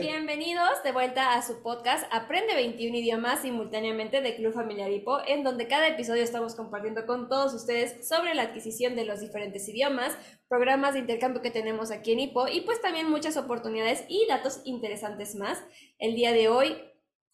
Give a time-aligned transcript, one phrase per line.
[0.00, 5.42] Bienvenidos de vuelta a su podcast Aprende 21 idiomas simultáneamente de Club Familiar Hipo, en
[5.42, 10.16] donde cada episodio estamos compartiendo con todos ustedes sobre la adquisición de los diferentes idiomas,
[10.46, 14.60] programas de intercambio que tenemos aquí en Hipo y pues también muchas oportunidades y datos
[14.64, 15.60] interesantes más.
[15.98, 16.76] El día de hoy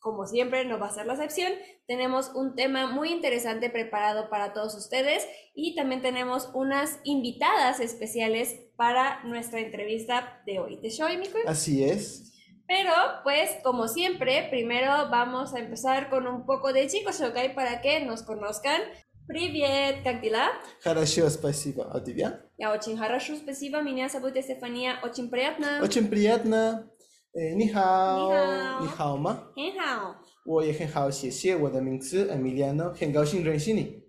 [0.05, 1.51] como siempre, no va a ser la excepción.
[1.87, 8.55] Tenemos un tema muy interesante preparado para todos ustedes y también tenemos unas invitadas especiales
[8.75, 10.79] para nuestra entrevista de hoy.
[10.79, 11.39] ¿Te show, Miku?
[11.47, 12.33] Así es.
[12.67, 12.91] Pero,
[13.23, 17.99] pues, como siempre, primero vamos a empezar con un poco de Chico Shokai para que
[18.01, 18.81] nos conozcan.
[19.27, 20.51] Привет, как дела?
[20.83, 21.89] Хорошо, спасибо.
[21.91, 22.41] А тебя?
[22.57, 23.81] Я очень хорошо, спасибо.
[23.81, 24.99] Меня зовут Стефания.
[25.03, 25.79] Очень приятно.
[25.81, 26.91] Очень приятно.
[27.33, 29.49] Eh, 你好，你好你好吗？
[29.55, 30.15] 很好。
[30.45, 31.55] 我也很好，谢谢。
[31.55, 34.03] 我的名字 Emiliano，很高兴认识你。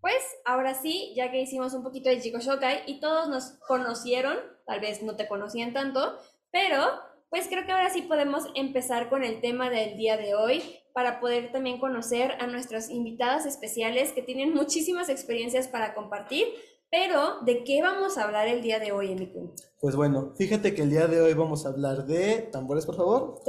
[0.00, 4.36] Pues ahora sí, ya que hicimos un poquito de Chico Shokai y todos nos conocieron,
[4.66, 6.18] tal vez no te conocían tanto,
[6.50, 6.80] pero
[7.28, 10.62] pues creo que ahora sí podemos empezar con el tema del día de hoy
[10.94, 16.46] para poder también conocer a nuestras invitadas especiales que tienen muchísimas experiencias para compartir.
[16.91, 19.55] pero, ¿de qué vamos a hablar el día de hoy, Emiku?
[19.79, 23.41] Pues bueno, fíjate que el día de hoy vamos a hablar de tambores, por favor.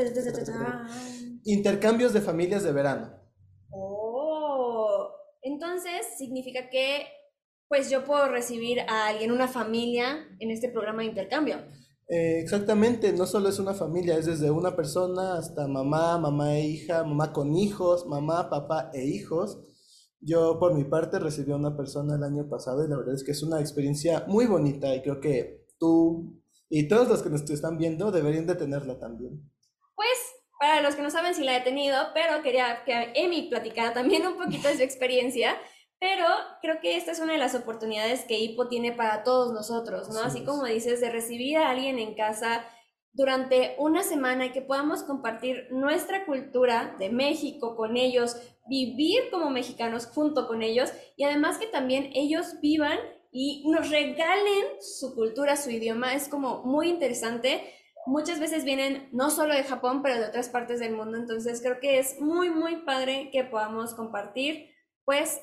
[1.44, 3.18] Intercambios de familias de verano.
[3.70, 5.10] Oh,
[5.42, 7.04] entonces significa que
[7.66, 11.56] pues yo puedo recibir a alguien, una familia, en este programa de intercambio.
[12.08, 16.66] Eh, exactamente, no solo es una familia, es desde una persona hasta mamá, mamá e
[16.66, 19.58] hija, mamá con hijos, mamá, papá e hijos.
[20.24, 23.24] Yo por mi parte recibí a una persona el año pasado y la verdad es
[23.24, 27.42] que es una experiencia muy bonita y creo que tú y todos los que nos
[27.50, 29.50] están viendo deberían de tenerla también.
[29.94, 30.08] Pues,
[30.58, 34.26] para los que no saben si la he tenido, pero quería que Emi platicara también
[34.26, 35.56] un poquito de su experiencia.
[35.98, 36.24] Pero
[36.62, 40.20] creo que esta es una de las oportunidades que Hipo tiene para todos nosotros, ¿no?
[40.20, 40.44] Así Así es.
[40.44, 42.64] como dices, de recibir a alguien en casa
[43.12, 50.06] durante una semana que podamos compartir nuestra cultura de México con ellos, vivir como mexicanos
[50.06, 52.98] junto con ellos y además que también ellos vivan
[53.30, 57.62] y nos regalen su cultura, su idioma, es como muy interesante.
[58.06, 61.80] Muchas veces vienen no solo de Japón, pero de otras partes del mundo, entonces creo
[61.80, 64.70] que es muy, muy padre que podamos compartir,
[65.05, 65.40] pues,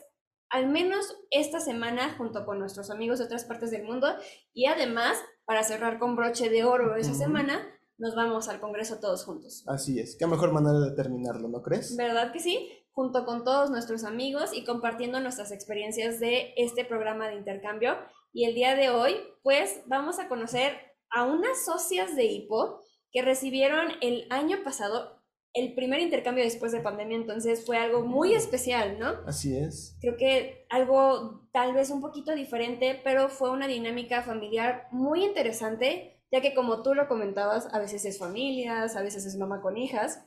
[0.50, 4.08] al menos esta semana junto con nuestros amigos de otras partes del mundo
[4.54, 5.18] y además,
[5.50, 7.68] para cerrar con broche de oro esa semana,
[7.98, 9.64] nos vamos al Congreso todos juntos.
[9.66, 11.98] Así es, qué mejor manera de terminarlo, ¿no crees?
[11.98, 12.70] ¿Verdad que sí?
[12.92, 17.96] Junto con todos nuestros amigos y compartiendo nuestras experiencias de este programa de intercambio.
[18.32, 20.74] Y el día de hoy, pues vamos a conocer
[21.10, 25.19] a unas socias de HIPO que recibieron el año pasado
[25.60, 29.18] el primer intercambio después de pandemia, entonces fue algo muy especial, ¿no?
[29.28, 29.98] Así es.
[30.02, 36.22] Creo que algo tal vez un poquito diferente, pero fue una dinámica familiar muy interesante,
[36.32, 39.78] ya que como tú lo comentabas, a veces es familias, a veces es mamá con
[39.78, 40.26] hijas,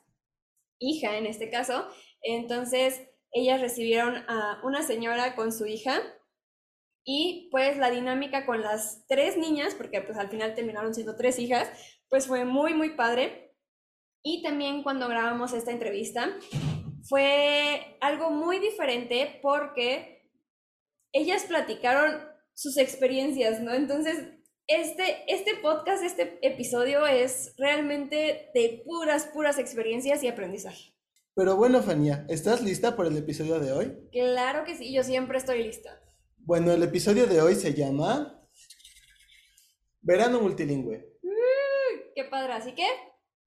[0.78, 1.86] hija en este caso.
[2.22, 3.00] Entonces,
[3.32, 6.00] ellas recibieron a una señora con su hija
[7.04, 11.38] y pues la dinámica con las tres niñas, porque pues al final terminaron siendo tres
[11.38, 11.68] hijas,
[12.08, 13.41] pues fue muy, muy padre.
[14.22, 16.38] Y también cuando grabamos esta entrevista,
[17.02, 20.28] fue algo muy diferente porque
[21.12, 22.22] ellas platicaron
[22.54, 23.74] sus experiencias, ¿no?
[23.74, 24.28] Entonces,
[24.68, 30.94] este, este podcast, este episodio es realmente de puras, puras experiencias y aprendizaje.
[31.34, 34.08] Pero bueno, Fania, ¿estás lista para el episodio de hoy?
[34.12, 35.98] Claro que sí, yo siempre estoy lista.
[36.36, 38.46] Bueno, el episodio de hoy se llama
[40.00, 41.08] Verano Multilingüe.
[42.14, 42.86] Qué padre, así que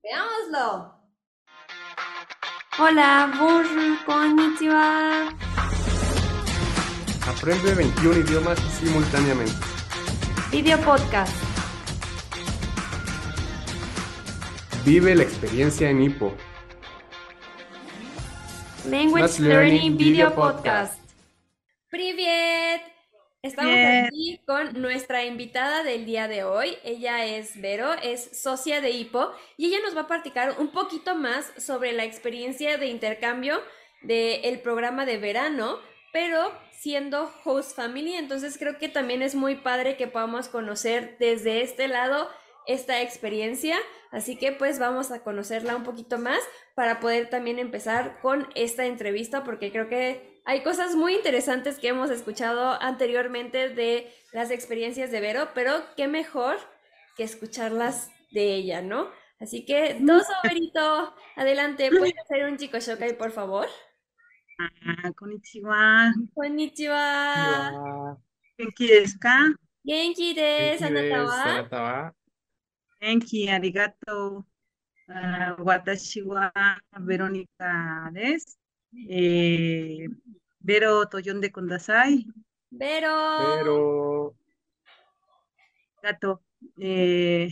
[0.06, 0.94] veámoslo.
[2.78, 5.30] Hola, bonjour, konnichiwa.
[7.28, 9.56] Aprende 21 idiomas simultáneamente.
[10.52, 11.34] Video podcast.
[14.86, 16.36] Vive la experiencia en Hippo.
[18.88, 21.00] Language Learning Learning Video Video Podcast.
[21.90, 22.95] ¡Privet!
[23.46, 24.06] Estamos Bien.
[24.08, 26.80] aquí con nuestra invitada del día de hoy.
[26.84, 31.14] Ella es Vero, es socia de HIPO y ella nos va a platicar un poquito
[31.14, 33.62] más sobre la experiencia de intercambio
[34.02, 35.78] del programa de verano,
[36.12, 38.16] pero siendo host family.
[38.16, 42.28] Entonces creo que también es muy padre que podamos conocer desde este lado
[42.66, 43.78] esta experiencia.
[44.10, 46.40] Así que pues vamos a conocerla un poquito más
[46.74, 51.88] para poder también empezar con esta entrevista porque creo que hay cosas muy interesantes que
[51.88, 56.58] hemos escuchado anteriormente de las experiencias de Vero, pero qué mejor
[57.18, 59.10] que escucharlas de ella, ¿no?
[59.40, 63.68] Así que, dos Verito, adelante, ¿puedes hacer un chico shokai, por favor?
[64.60, 66.14] Ah, konnichiwa.
[66.34, 68.18] Konnichiwa.
[68.58, 69.38] Genki desu ka?
[69.84, 71.44] Genki desu, Genki desu, anata wa?
[71.44, 72.14] anata wa?
[73.02, 74.46] Enki, arigato,
[75.10, 76.52] uh, watashi wa
[77.00, 78.58] Verónica des,
[79.10, 80.08] eh,
[80.60, 82.26] Vero Toyonde Kondasai,
[82.70, 83.12] Vero.
[83.38, 84.36] Pero.
[86.02, 86.42] gato.
[86.78, 87.50] Eh,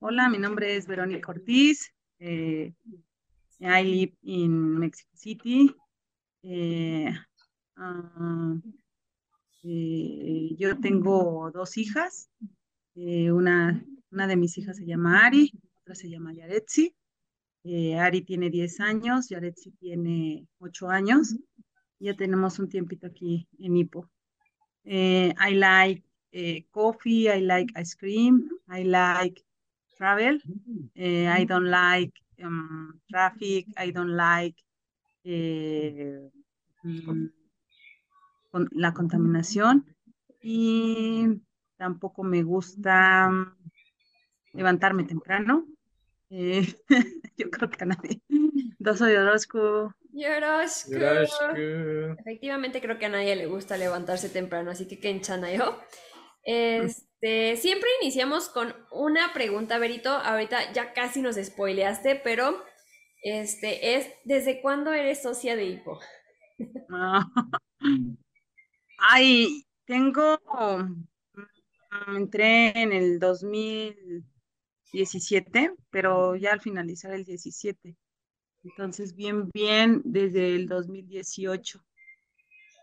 [0.00, 1.92] hola, mi nombre es Verónica Ortiz.
[2.18, 2.72] Eh,
[3.60, 5.74] I live in Mexico City.
[6.42, 7.10] Eh,
[7.76, 8.54] ah,
[9.62, 12.30] eh, yo tengo dos hijas.
[12.94, 16.94] Eh, una, una de mis hijas se llama Ari, otra se llama Yaretsi.
[17.68, 21.34] Eh, Ari tiene 10 años, Yaretsi tiene 8 años.
[21.98, 24.08] Ya tenemos un tiempito aquí en Ipo.
[24.84, 29.42] Eh, I like eh, coffee, I like ice cream, I like
[29.98, 30.38] travel.
[30.94, 32.12] I don't like
[32.44, 34.56] um, traffic, I don't like
[35.24, 36.20] eh,
[36.84, 37.28] mm,
[38.52, 39.84] con- la contaminación
[40.40, 41.26] y
[41.76, 43.56] tampoco me gusta mm,
[44.52, 45.66] levantarme temprano.
[46.30, 46.66] Eh,
[47.36, 48.20] yo creo que a nadie.
[48.78, 49.94] Dos soy Orozco.
[50.12, 50.98] Yoroshiku.
[50.98, 52.16] Yoroshiku.
[52.20, 55.80] Efectivamente creo que a nadie le gusta levantarse temprano, así que Kenchana yo.
[56.48, 60.10] Este, siempre iniciamos con una pregunta, Berito.
[60.10, 62.62] Ahorita ya casi nos spoileaste, pero
[63.24, 65.98] este es ¿desde cuándo eres socia de Hipo?
[66.88, 67.26] Ah,
[68.98, 73.18] Ay, tengo, mm, entré en el
[74.96, 77.96] 2017, pero ya al finalizar el 17.
[78.64, 81.80] Entonces, bien, bien, desde el 2018.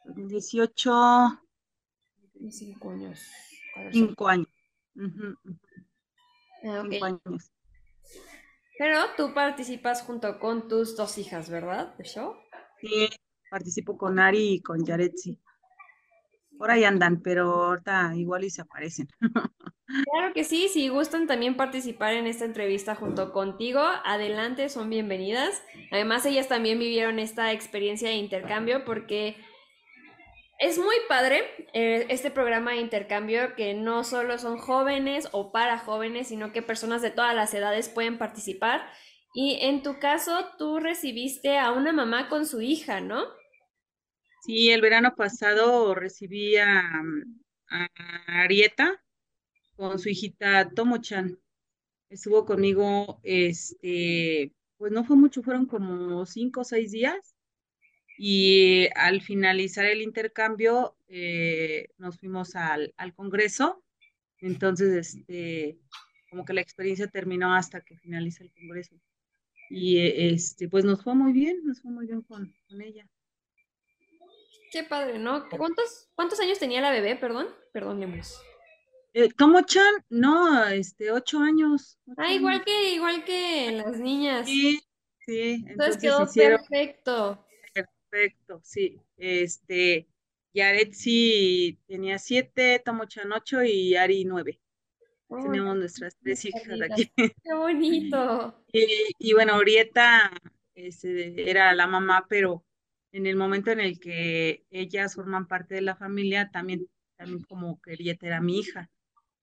[0.06, 0.92] 2018,
[2.50, 3.20] Cinco años.
[3.92, 4.48] cinco años.
[4.96, 5.36] Ujú,
[6.64, 6.92] Ah, ok.
[6.92, 7.52] Cinco años.
[8.78, 11.96] Pero tú participas junto con tus dos hijas, ¿verdad?
[11.98, 12.36] ¿De show?
[12.82, 13.10] Sí,
[13.50, 15.40] participo con Ari y con Yaretsi.
[16.58, 19.08] Por ahí andan, pero ahorita igual y se aparecen.
[20.12, 25.62] Claro que sí, si gustan también participar en esta entrevista junto contigo, adelante, son bienvenidas.
[25.92, 29.36] Además, ellas también vivieron esta experiencia de intercambio porque
[30.58, 35.78] es muy padre eh, este programa de intercambio que no solo son jóvenes o para
[35.78, 38.90] jóvenes, sino que personas de todas las edades pueden participar.
[39.36, 43.26] Y en tu caso, tú recibiste a una mamá con su hija, ¿no?
[44.46, 47.02] Sí, el verano pasado recibí a,
[48.28, 49.02] Arieta
[49.78, 51.40] con su hijita Tomo-chan.
[52.10, 57.36] Estuvo conmigo, este, pues no fue mucho, fueron como cinco o seis días.
[58.18, 63.82] Y al finalizar el intercambio, eh, nos fuimos al, al Congreso.
[64.40, 65.80] Entonces, este,
[66.30, 69.00] como que la experiencia terminó hasta que finaliza el Congreso.
[69.70, 73.08] Y eh, este, pues nos fue muy bien, nos fue muy bien con, con ella.
[74.74, 75.48] Qué padre, ¿no?
[75.50, 77.16] ¿Cuántos, cuántos años tenía la bebé?
[77.16, 78.42] Perdón, perdón, Lemus.
[79.14, 82.00] Eh, Tomo-chan, no, este, ocho años.
[82.08, 82.66] ocho Ah, igual años.
[82.66, 84.48] que, igual que las niñas.
[84.48, 84.80] Sí,
[85.28, 87.46] sí, Entonces entonces quedó hicieron perfecto.
[88.10, 89.00] perfecto, sí.
[89.16, 90.08] Este,
[90.56, 94.60] Yaretsi tenía siete, Tomo-chan ocho y Ari nueve.
[95.30, 97.12] Tenemos nuestras tres hijas aquí.
[97.44, 98.66] Qué bonito.
[98.72, 98.88] Y,
[99.20, 100.32] y bueno, Orieta
[100.74, 102.64] este, era la mamá, pero
[103.14, 107.80] en el momento en el que ellas forman parte de la familia, también, también como
[107.80, 108.90] que era mi hija.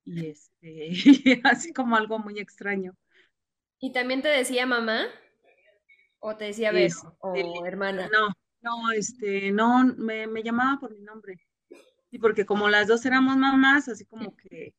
[0.04, 0.90] Y este,
[1.44, 2.96] así como algo muy extraño.
[3.78, 5.06] ¿Y también te decía mamá?
[6.18, 6.86] ¿O te decía Vero?
[6.86, 8.10] Este, ¿O hermana?
[8.12, 8.28] No,
[8.60, 11.40] no, este, no, me, me llamaba por mi nombre.
[12.10, 14.74] Sí, porque como las dos éramos mamás, así como que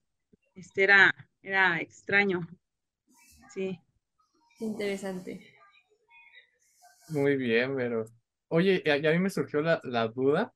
[0.54, 2.46] este era, era extraño.
[3.54, 3.80] Sí.
[4.60, 5.42] Interesante.
[7.08, 8.06] Muy bien, pero.
[8.52, 10.54] Oye, y a, mí me surgió la, duda.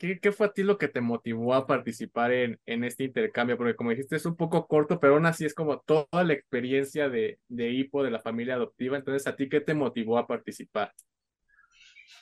[0.00, 3.58] ¿Qué, fue a ti lo que te motivó a participar en, en este intercambio?
[3.58, 7.10] Porque como dijiste, es un poco corto, pero aún así es como toda la experiencia
[7.10, 8.96] de, de Hipo, de la familia adoptiva.
[8.96, 10.94] Entonces, ¿a ti qué te motivó a participar?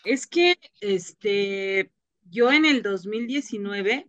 [0.04, 1.92] Es que este,
[2.28, 4.06] yo en el 2019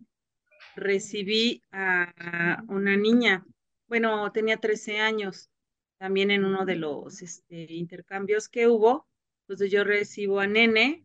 [0.74, 3.46] recibí a una niña,
[3.86, 5.48] bueno, tenía 13 años,
[5.98, 9.06] también en uno de los este, intercambios que hubo.
[9.44, 11.02] Entonces yo recibo a Nene,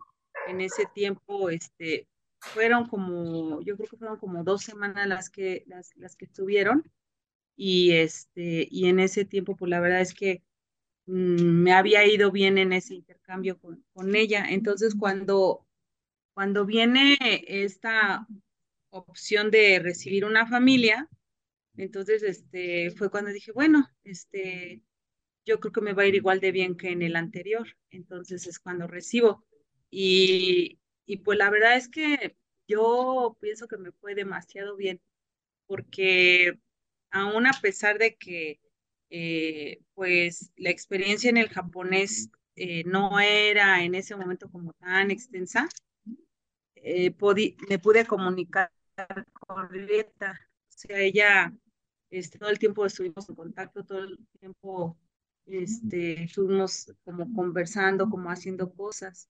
[0.47, 2.07] en ese tiempo, este,
[2.39, 6.89] fueron como, yo creo que fueron como dos semanas las que, las, que estuvieron.
[7.55, 10.41] Y este, y en ese tiempo, pues la verdad es que
[11.05, 14.45] mm, me había ido bien en ese intercambio con, con ella.
[14.49, 15.67] Entonces, cuando,
[16.33, 17.17] cuando viene
[17.47, 18.25] esta
[18.91, 21.09] opción de recibir una familia,
[21.75, 24.81] entonces este, fue cuando dije, bueno, este,
[25.49, 27.67] yo creo que me va a ir igual de bien que en el anterior.
[27.89, 29.43] Entonces es cuando recibo.
[29.89, 32.37] Y, y pues la verdad es que
[32.67, 35.01] yo pienso que me fue demasiado bien,
[35.67, 36.59] porque
[37.11, 38.59] aún a pesar de que
[39.09, 45.09] eh, pues la experiencia en el japonés eh, no era en ese momento como tan
[45.09, 45.67] extensa,
[46.75, 47.15] eh,
[47.69, 48.71] me pude comunicar
[49.33, 50.39] con Rieta.
[50.69, 51.51] O sea, ella,
[52.11, 54.97] este, todo el tiempo estuvimos en contacto, todo el tiempo
[55.49, 59.29] este, estuvimos como conversando, como haciendo cosas.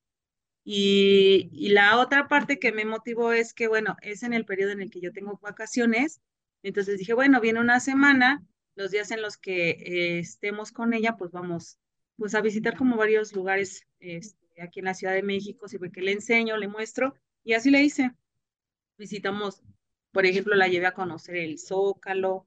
[0.63, 4.71] Y, y, la otra parte que me motivó es que, bueno, es en el periodo
[4.71, 6.21] en el que yo tengo vacaciones.
[6.63, 8.45] Entonces dije, bueno, viene una semana,
[8.75, 11.79] los días en los que eh, estemos con ella, pues vamos
[12.17, 15.91] pues a visitar como varios lugares este, aquí en la Ciudad de México, si ve
[15.91, 18.11] que le enseño, le muestro, y así le hice.
[18.97, 19.63] Visitamos,
[20.11, 22.45] por ejemplo, la llevé a conocer el Zócalo,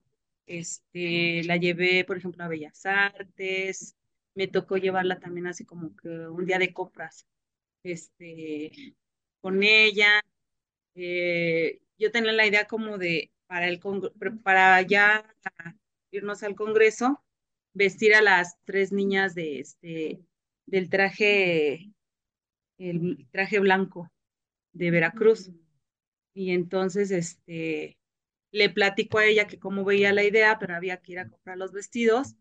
[0.52, 3.96] este, la llevé, por ejemplo, a Bellas Artes,
[4.34, 7.26] me tocó llevarla también así como que un día de compras,
[7.82, 8.94] este,
[9.40, 10.20] con ella.
[10.94, 13.80] Eh, yo tenía la idea como de, para, el,
[14.42, 15.24] para ya
[16.10, 17.22] irnos al Congreso,
[17.72, 20.20] vestir a las tres niñas de este,
[20.66, 21.92] del traje,
[22.78, 24.12] el traje blanco
[24.72, 25.50] de Veracruz.
[26.34, 27.96] Y entonces, este,
[28.52, 31.58] le platico a ella que cómo veía la idea, pero había que ir a comprar
[31.58, 32.36] los vestidos.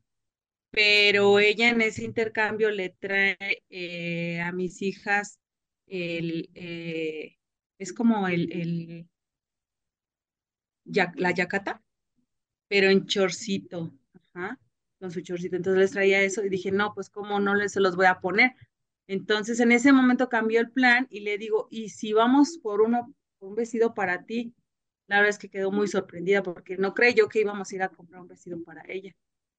[0.72, 5.40] Pero ella en ese intercambio le trae eh, a mis hijas
[5.88, 7.38] el, eh,
[7.78, 9.10] es como el, el
[11.16, 11.82] la yacata,
[12.68, 13.94] pero en chorcito,
[15.00, 15.56] con su chorcito.
[15.56, 18.20] Entonces les traía eso y dije, no, pues cómo no les se los voy a
[18.20, 18.54] poner.
[19.08, 23.14] Entonces en ese momento cambió el plan y le digo, ¿y si vamos por uno,
[23.40, 24.54] un vestido para ti?
[25.12, 27.90] La verdad es que quedó muy sorprendida porque no creyó que íbamos a ir a
[27.90, 29.14] comprar un vestido para ella.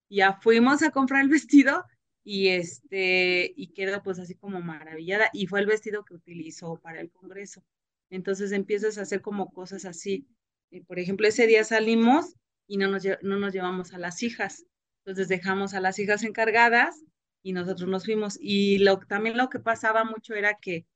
[0.08, 1.84] Ya fuimos a comprar el vestido
[2.24, 7.02] y este y quedó pues así como maravillada y fue el vestido que utilizó para
[7.02, 7.62] el congreso.
[8.08, 10.26] Entonces empiezas a hacer como cosas así.
[10.70, 12.34] Eh, por ejemplo, ese día salimos
[12.66, 14.64] y no nos, no nos llevamos a las hijas.
[15.04, 17.04] Entonces dejamos a las hijas encargadas
[17.42, 18.38] y nosotros nos fuimos.
[18.40, 20.86] Y lo, también lo que pasaba mucho era que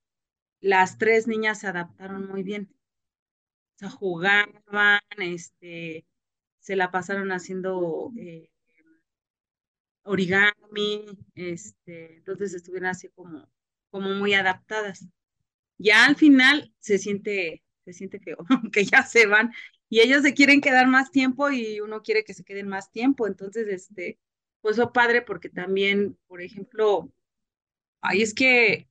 [0.62, 2.74] las tres niñas se adaptaron muy bien.
[3.82, 4.50] O jugaban,
[5.18, 6.06] este,
[6.60, 8.50] se la pasaron haciendo eh,
[10.04, 11.04] origami,
[11.34, 13.48] este, entonces estuvieron así como,
[13.90, 15.06] como muy adaptadas.
[15.78, 18.36] Ya al final se siente, se siente que,
[18.72, 19.52] que ya se van
[19.88, 23.26] y ellos se quieren quedar más tiempo y uno quiere que se queden más tiempo.
[23.26, 24.18] Entonces, este,
[24.60, 27.12] pues fue padre porque también, por ejemplo,
[28.00, 28.88] ahí es que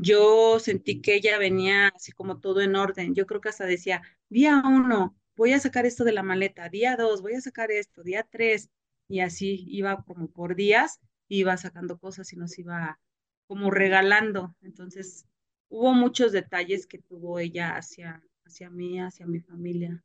[0.00, 3.14] yo sentí que ella venía así como todo en orden.
[3.14, 6.96] Yo creo que hasta decía, día uno, voy a sacar esto de la maleta, día
[6.96, 8.70] dos, voy a sacar esto, día tres,
[9.08, 12.98] y así iba como por días, iba sacando cosas y nos iba
[13.46, 14.56] como regalando.
[14.62, 15.26] Entonces,
[15.68, 20.02] hubo muchos detalles que tuvo ella hacia, hacia mí, hacia mi familia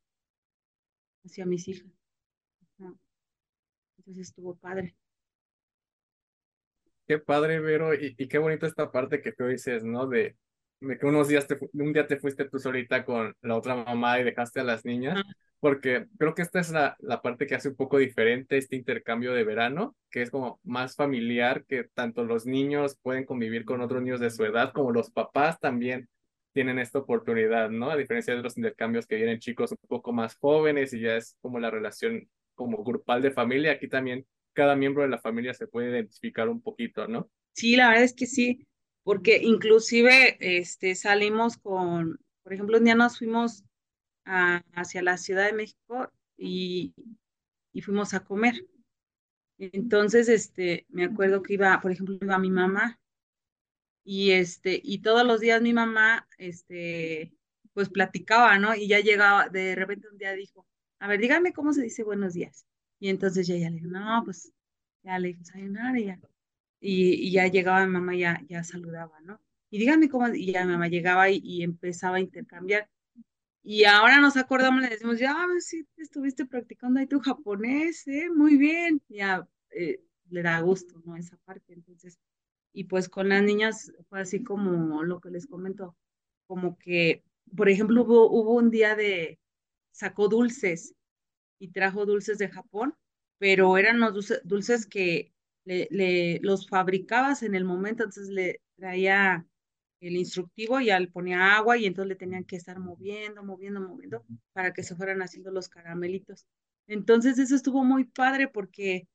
[1.28, 1.92] hacia mis hijas.
[3.98, 4.96] Entonces estuvo padre.
[7.08, 10.08] Qué padre, Vero, y, qué bonita esta parte que tú dices, ¿no?
[10.08, 10.36] De,
[10.82, 14.20] de que unos días, te, un día te fuiste tú solita con la otra mamá
[14.20, 15.22] y dejaste a las niñas,
[15.62, 19.34] porque creo que esta es la, la parte que hace un poco diferente este intercambio
[19.34, 24.02] de verano, que es como más familiar, que tanto los niños pueden convivir con otros
[24.02, 26.10] niños de su edad, como los papás también
[26.52, 27.90] tienen esta oportunidad, ¿no?
[27.90, 31.38] A diferencia de los intercambios que vienen chicos un poco más jóvenes y ya es
[31.40, 34.26] como la relación como grupal de familia, aquí también
[34.58, 37.30] cada miembro de la familia se puede identificar un poquito, ¿no?
[37.54, 38.68] Sí, la verdad es que sí,
[39.04, 43.64] porque inclusive este, salimos con, por ejemplo, un día nos fuimos
[44.26, 46.92] hacia la Ciudad de México y,
[47.72, 48.66] y fuimos a comer.
[49.60, 53.00] Entonces, este, me acuerdo que iba, por ejemplo, iba mi mamá
[54.04, 57.32] y este, y todos los días mi mamá, este,
[57.74, 58.74] pues platicaba, ¿no?
[58.74, 60.66] Y ya llegaba, de repente un día dijo,
[60.98, 62.66] a ver, dígame cómo se dice buenos días.
[63.00, 64.52] Y entonces ya le dijo, no, pues
[65.04, 66.20] ya le dijo sayonara y ya.
[66.80, 69.40] Y, ya llegaba mi mamá, ya, ya saludaba, ¿no?
[69.70, 72.90] Y dígame cómo, y ya mi mamá llegaba y, empezaba a intercambiar.
[73.64, 78.08] Y ahora nos acordamos, le decimos, ya, a ver si estuviste practicando ahí tu japonés,
[78.08, 78.30] ¿eh?
[78.34, 79.02] Muy bien.
[79.10, 80.00] Ya eh,
[80.30, 81.18] le da gusto, ¿no?
[81.18, 81.74] Esa parte.
[81.74, 82.18] Entonces,
[82.74, 85.96] y pues con las niñas fue así como lo que les comento,
[86.48, 87.24] como que,
[87.56, 89.40] por ejemplo, hubo, hubo un día de,
[89.92, 90.94] sacó dulces
[91.60, 92.96] y trajo dulces de Japón,
[93.38, 95.34] pero eran los dulces, que
[95.66, 99.46] le, los fabricabas en el momento, entonces le traía
[100.00, 104.24] el instructivo y le ponía agua y entonces le tenían que estar moviendo, moviendo, moviendo
[104.54, 106.46] para que se fueran haciendo los caramelitos.
[106.88, 109.08] Entonces eso estuvo muy padre porque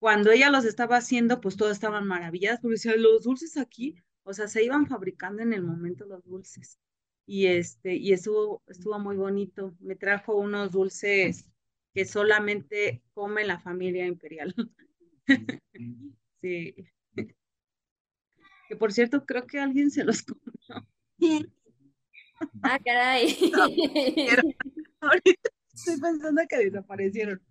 [0.00, 4.48] cuando ella los estaba haciendo, pues todas estaban maravilladas, porque los dulces aquí, o sea,
[4.48, 6.78] se iban fabricando en el momento los dulces.
[7.26, 9.74] Y este, y estuvo, estuvo muy bonito.
[9.80, 11.46] Me trajo unos dulces
[11.94, 14.54] que solamente come la familia imperial.
[16.42, 16.74] sí.
[18.68, 20.86] Que por cierto, creo que alguien se los comió.
[22.62, 23.36] ah, caray.
[25.00, 27.42] Ahorita estoy pensando que desaparecieron.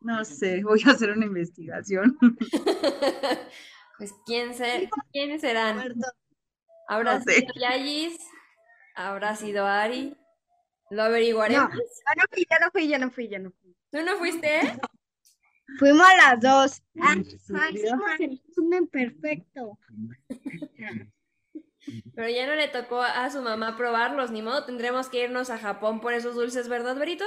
[0.00, 2.18] No sé, voy a hacer una investigación.
[3.98, 5.94] pues quién ser, quiénes serán.
[6.88, 8.18] Habrá no sido Yayis,
[8.94, 10.16] habrá sido Ari.
[10.90, 11.70] Lo averiguaremos.
[12.06, 13.65] Ah, ya no fui, ya no fui, ya no fui.
[13.96, 14.60] ¿Tú no fuiste?
[15.78, 16.82] Fuimos las dos.
[17.00, 17.14] Ah,
[18.18, 19.78] resumen perfecto.
[22.14, 25.56] Pero ya no le tocó a su mamá probarlos, ni modo, tendremos que irnos a
[25.58, 27.24] Japón por esos dulces, ¿verdad, Berito?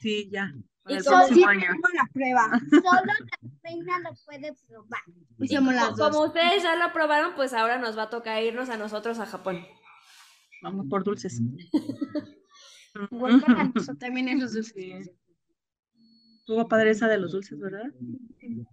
[0.00, 0.54] Sí, ya.
[0.86, 1.60] ¿Y próximo Sí,
[1.94, 2.50] la prueba.
[2.70, 5.00] Solo la reina lo puede probar.
[5.38, 6.10] Y Hicimos como, las dos.
[6.10, 9.26] como ustedes ya lo probaron, pues ahora nos va a tocar irnos a nosotros a
[9.26, 9.66] Japón.
[10.62, 11.42] Vamos por dulces.
[13.10, 14.92] Igual para nosotros también esos Sí.
[14.92, 15.10] dulces.
[16.46, 17.86] Estuvo padre esa de los dulces, ¿verdad?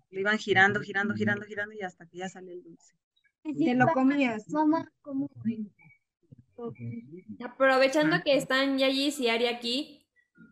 [0.10, 2.96] Le iban girando, girando, girando, girando y hasta que ya sale el dulce.
[3.44, 4.50] Te lo comías.
[4.50, 5.30] Mamá, ¿cómo?
[7.44, 10.06] Aprovechando que están Yayis y Ari aquí,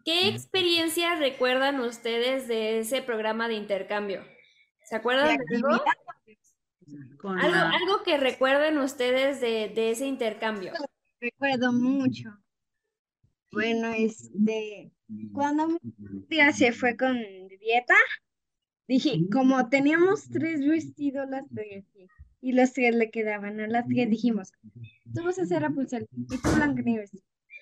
[0.06, 4.24] ¿qué experiencias recuerdan ustedes de ese programa de intercambio?
[4.86, 5.84] ¿Se acuerdan de algo?
[7.20, 10.72] Con Algo, la- algo que recuerden ustedes de, de ese intercambio.
[11.20, 12.30] Recuerdo mucho.
[13.52, 14.92] Bueno, este,
[15.34, 17.18] cuando mi tía se fue con
[17.60, 17.96] dieta,
[18.88, 21.86] dije, como teníamos tres vestidos las tres,
[22.42, 24.51] y los tres le quedaban, a las tres dijimos,
[25.13, 27.12] tú vas a hacer Rapunzel y tú Blancanieves.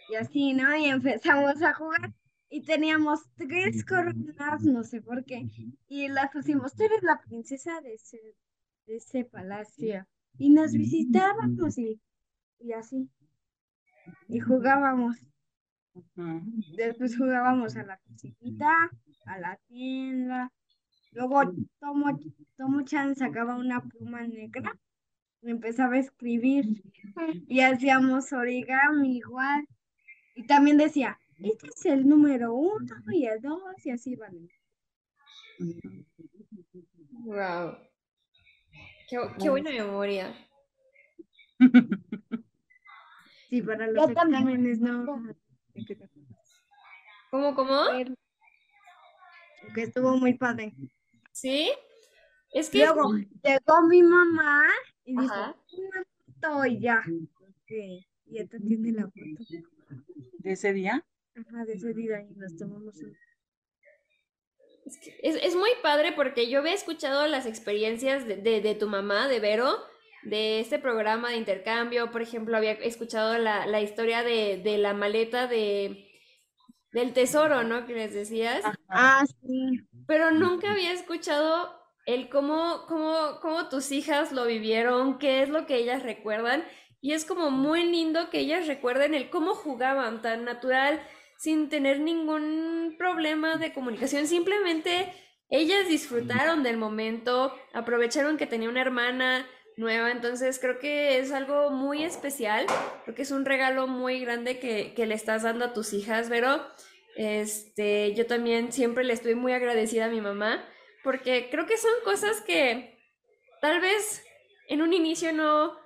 [0.09, 0.75] Y así, ¿no?
[0.77, 2.13] Y empezamos a jugar
[2.49, 5.49] y teníamos tres coronas, no sé por qué,
[5.87, 8.19] y las pusimos, tú eres la princesa de ese,
[8.85, 10.05] de ese palacio.
[10.37, 11.99] Y nos visitábamos y,
[12.59, 13.09] y así.
[14.29, 15.17] Y jugábamos.
[16.75, 18.91] Después jugábamos a la cocinita,
[19.25, 20.51] a la tienda.
[21.11, 21.41] Luego
[21.79, 22.19] Tomo,
[22.57, 24.77] Tomo Chan sacaba una pluma negra
[25.41, 26.65] y empezaba a escribir.
[27.47, 29.67] Y hacíamos origami igual.
[30.35, 34.49] Y también decía, este es el número uno y el dos, y así van.
[37.25, 37.77] Wow.
[39.09, 40.33] Qué, qué buena memoria.
[43.49, 44.41] Sí, para los Yo también.
[44.43, 45.05] exámenes no.
[47.29, 47.81] ¿Cómo, cómo?
[49.75, 50.73] Que estuvo muy padre.
[51.31, 51.71] ¿Sí?
[52.51, 53.13] Es que Luego
[53.43, 54.65] llegó mi mamá
[55.03, 56.03] y dijo, una
[56.41, 57.03] foto y ya.
[57.67, 59.43] Sí, y esta tiene la foto.
[60.39, 61.05] De ese día.
[61.35, 63.15] Ajá, de ese día y nos tomamos un...
[64.85, 68.73] Es, que es, es muy padre porque yo había escuchado las experiencias de, de, de
[68.73, 69.77] tu mamá, de Vero,
[70.23, 72.11] de este programa de intercambio.
[72.11, 76.09] Por ejemplo, había escuchado la, la historia de, de la maleta de,
[76.91, 77.85] del tesoro, ¿no?
[77.85, 78.63] Que les decías.
[78.89, 79.81] Ah, sí.
[80.07, 81.73] Pero nunca había escuchado
[82.05, 86.63] el cómo, cómo, cómo tus hijas lo vivieron, qué es lo que ellas recuerdan.
[87.01, 91.01] Y es como muy lindo que ellas recuerden el cómo jugaban tan natural,
[91.37, 94.25] sin tener ningún problema de comunicación.
[94.25, 95.13] Simplemente
[95.49, 99.45] ellas disfrutaron del momento, aprovecharon que tenía una hermana
[99.77, 100.11] nueva.
[100.11, 102.65] Entonces creo que es algo muy especial,
[103.05, 106.61] porque es un regalo muy grande que, que le estás dando a tus hijas, Vero.
[107.15, 110.63] Este, yo también siempre le estoy muy agradecida a mi mamá,
[111.03, 112.99] porque creo que son cosas que
[113.61, 114.23] tal vez
[114.67, 115.77] en un inicio no,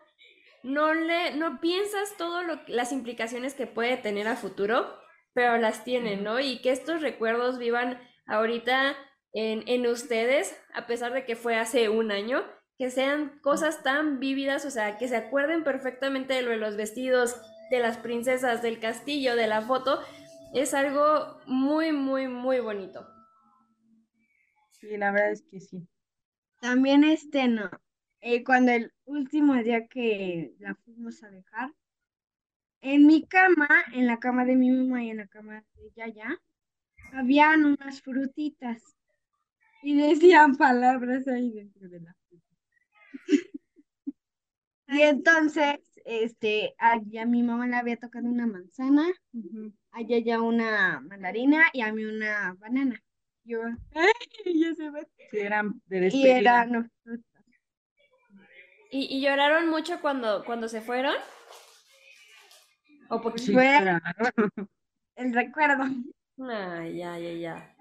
[0.63, 4.93] no le, no piensas todo lo, las implicaciones que puede tener a futuro,
[5.33, 6.39] pero las tienen, ¿no?
[6.39, 8.97] Y que estos recuerdos vivan ahorita
[9.33, 12.43] en, en ustedes, a pesar de que fue hace un año,
[12.81, 16.77] que sean cosas tan vívidas, o sea, que se acuerden perfectamente de lo de los
[16.77, 17.39] vestidos,
[17.69, 19.99] de las princesas, del castillo, de la foto,
[20.55, 23.07] es algo muy, muy, muy bonito.
[24.71, 25.87] Sí, la verdad es que sí.
[26.59, 27.69] También este, no.
[28.19, 31.69] eh, cuando el último día que la fuimos a dejar,
[32.81, 36.41] en mi cama, en la cama de mi mamá y en la cama de Yaya,
[37.13, 38.81] habían unas frutitas
[39.83, 42.15] y decían palabras ahí dentro de la.
[44.91, 49.07] Y entonces, este, a, a mi mamá le había tocado una manzana,
[49.91, 53.01] a Yaya una mandarina y a mí una banana.
[53.45, 53.61] Yo.
[54.45, 54.99] Ya se va.
[55.29, 56.91] Sí, eran de Y eran.
[58.91, 61.15] ¿Y, y lloraron mucho cuando, cuando se fueron?
[63.09, 63.45] ¿O poquito?
[63.45, 63.99] Sí, Fue claro.
[65.15, 65.85] el recuerdo.
[66.39, 67.75] Ah, ya, ya, ya.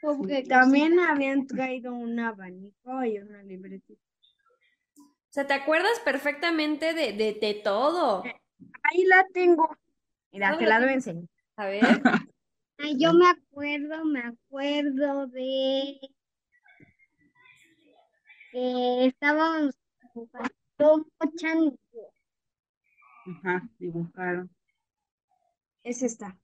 [0.00, 4.05] Porque también habían traído un abanico y una libretita.
[5.36, 8.22] O sea, ¿te acuerdas perfectamente de, de, de todo?
[8.22, 9.68] Ahí la tengo.
[10.32, 11.28] Mira, ¿Dónde te la debo enseñar.
[11.56, 11.82] A ver.
[12.78, 16.00] Ay, yo me acuerdo, me acuerdo de
[18.50, 19.74] que estábamos
[21.36, 21.78] Chan.
[23.26, 24.50] Ajá, dibujaron.
[25.82, 26.34] Es esta.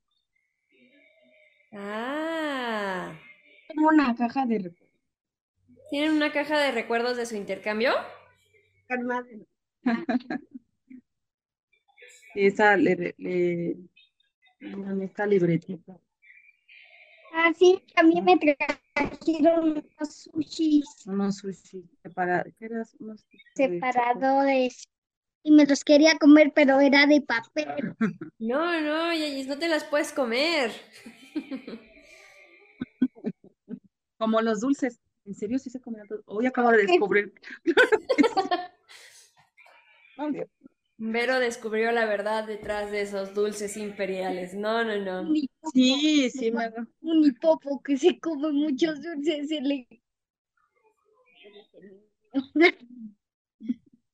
[1.72, 3.18] Ah.
[3.68, 5.00] Como una caja de recuerdos.
[5.88, 7.94] ¿Tienen una caja de recuerdos de su intercambio?
[12.34, 13.76] Y esa le, le, le-
[14.60, 15.98] en esta libretita.
[17.34, 22.52] Ah, sí, también me trajeron unos sushis Unos sushi separados.
[22.98, 23.24] Unos
[23.54, 24.84] separadores
[25.42, 27.94] y me los quería comer, pero era de papel.
[28.38, 30.72] No, no, Yayis, no te las puedes comer.
[34.18, 34.98] Como los dulces.
[35.24, 36.22] ¿En serio sí se comían todos?
[36.26, 37.32] Hoy acabo de descubrir.
[40.98, 44.54] Vero descubrió la verdad detrás de esos dulces imperiales.
[44.54, 45.22] No, no, no.
[45.28, 46.70] Un hipopo, Sí, sí, me
[47.00, 49.48] un hipopo que se come muchos dulces.
[49.48, 49.88] se le-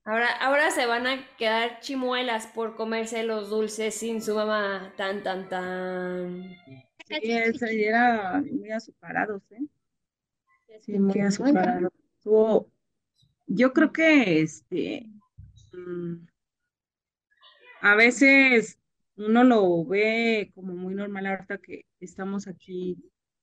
[0.05, 4.95] Ahora, ahora se van a quedar chimuelas por comerse los dulces sin su mamá.
[4.97, 6.57] Tan, tan, tan.
[7.07, 9.67] Sí, ese era muy azucarados, ¿eh?
[10.81, 11.91] Sí, muy azucarado.
[12.17, 12.71] Estuvo-
[13.47, 15.07] yo creo que este
[17.81, 18.79] a veces
[19.17, 22.97] uno lo ve como muy normal ahorita que estamos aquí,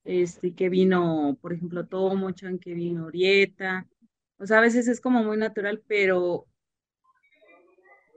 [0.04, 3.88] este, que vino, por ejemplo, Tomo-chan, que vino Orieta.
[4.38, 6.48] O sea, a veces es como muy natural, pero,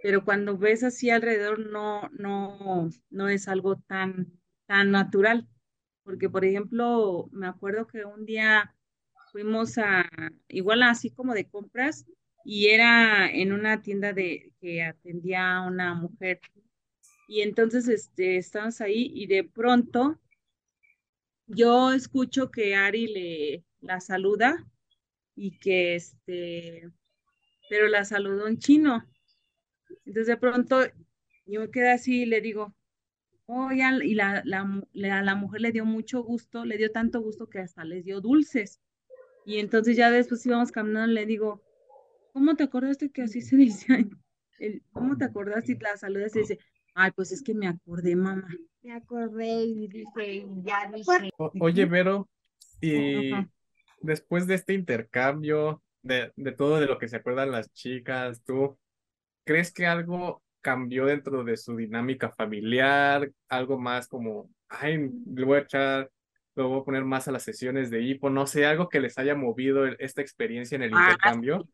[0.02, 4.32] pero cuando ves así alrededor no, no, no es algo tan,
[4.66, 5.48] tan natural.
[6.04, 8.74] Porque, por ejemplo, me acuerdo que un día
[9.32, 10.08] fuimos a,
[10.48, 12.06] igual así como de compras,
[12.50, 16.40] y era en una tienda de que atendía a una mujer.
[17.28, 20.18] Y entonces este, estábamos ahí y de pronto
[21.46, 24.66] yo escucho que Ari le la saluda
[25.36, 26.90] y que este,
[27.68, 29.06] pero la saludó en chino.
[30.06, 30.80] Entonces de pronto
[31.44, 32.74] yo me quedé así y le digo,
[33.44, 37.20] oh, ya", y la, la, la, la mujer le dio mucho gusto, le dio tanto
[37.20, 38.80] gusto que hasta les dio dulces.
[39.44, 41.67] Y entonces ya después íbamos caminando le digo,
[42.38, 44.08] ¿cómo te acordaste que así se dice?
[44.60, 46.58] El- ¿Cómo te acordaste y la saludas y dice,
[46.94, 48.48] ay, pues es que me acordé, mamá.
[48.82, 51.30] Me acordé y dije, ya dije.
[51.36, 52.28] O- oye, Vero,
[52.80, 53.48] y Ajá.
[54.00, 58.78] después de este intercambio, de, de todo de lo que se acuerdan las chicas, ¿tú
[59.44, 63.32] crees que algo cambió dentro de su dinámica familiar?
[63.48, 66.10] Algo más como, ay, le voy a echar,
[66.54, 69.18] lo voy a poner más a las sesiones de hipo, no sé, algo que les
[69.18, 71.68] haya movido el- esta experiencia en el Ah, intercambio.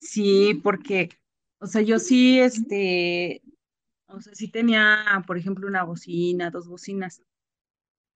[0.00, 1.10] Sí, porque,
[1.58, 3.42] o sea, yo sí, este,
[4.08, 7.22] o sea, sí tenía, por ejemplo, una bocina, dos bocinas,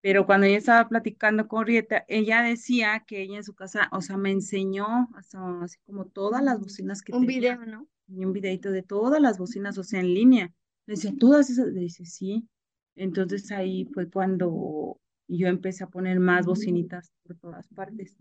[0.01, 4.01] pero cuando ella estaba platicando con Rieta, ella decía que ella en su casa, o
[4.01, 7.57] sea, me enseñó hasta así como todas las bocinas que Un tenía.
[7.57, 7.89] video, ¿no?
[8.09, 10.53] y un videito de todas las bocinas, o sea, en línea.
[10.87, 12.49] Le decía, todas esas, le dice, sí.
[12.97, 18.17] Entonces ahí fue cuando yo empecé a poner más bocinitas por todas partes.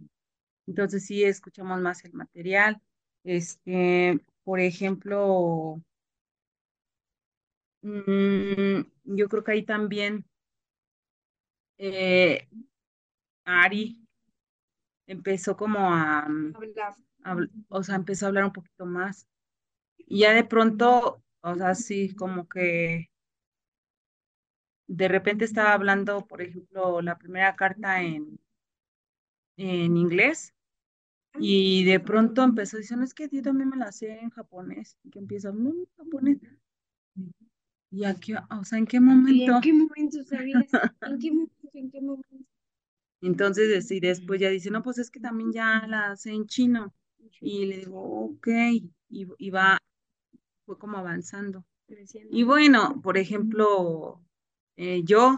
[0.67, 2.82] Entonces sí escuchamos más el material.
[3.23, 5.81] Este, por ejemplo,
[7.84, 10.25] mm, yo creo que ahí también
[11.77, 12.47] eh,
[13.45, 13.84] Ari
[15.07, 16.95] empezó como a, mm, Hablar.
[17.23, 19.27] habl- o sea, empezó a hablar un poquito más.
[19.97, 23.10] Y ya de pronto, o sea, sí, como que
[24.88, 28.38] de repente estaba hablando, por ejemplo, la primera carta en,
[29.55, 30.53] en inglés
[31.39, 35.10] y de pronto empezó diciendo, es que yo también me la sé en japonés, y
[35.10, 36.38] que empieza a hablar en japonés.
[37.91, 39.54] ¿Y aquí, o sea, en qué ¿Y momento?
[39.54, 40.65] en qué momento sabías?
[41.02, 41.70] ¿En qué momento?
[41.74, 42.46] ¿En qué momento?
[43.22, 46.48] Entonces, este, y después ya dice, no, pues es que también ya la sé en
[46.48, 46.94] chino.
[47.39, 48.48] Y le digo, ok,
[49.10, 49.78] y, y va,
[50.65, 51.65] fue como avanzando.
[52.30, 54.22] Y bueno, por ejemplo,
[54.78, 55.38] eh, yo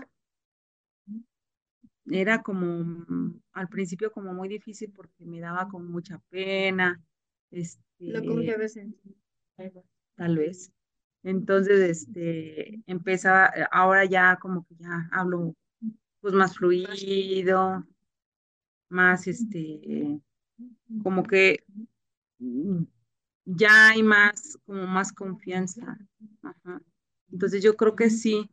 [2.06, 7.02] era como mm, al principio como muy difícil porque me daba como mucha pena,
[7.52, 8.96] este, Lo confiabas en
[10.16, 10.72] tal vez.
[11.24, 15.56] Entonces, este, empezaba, eh, ahora ya como que ya hablo
[16.20, 17.86] pues más fluido,
[18.90, 20.20] más este,
[21.02, 21.64] como que
[22.40, 22.84] mm,
[23.46, 25.98] ya hay más, como más confianza.
[26.42, 26.82] Ajá.
[27.32, 28.50] Entonces yo creo que sí.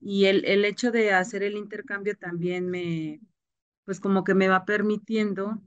[0.00, 3.20] Y el, el hecho de hacer el intercambio también me,
[3.84, 5.60] pues como que me va permitiendo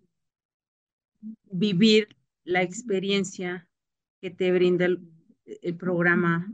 [1.46, 3.67] vivir la experiencia
[4.22, 5.00] que te brinda el,
[5.78, 6.54] programa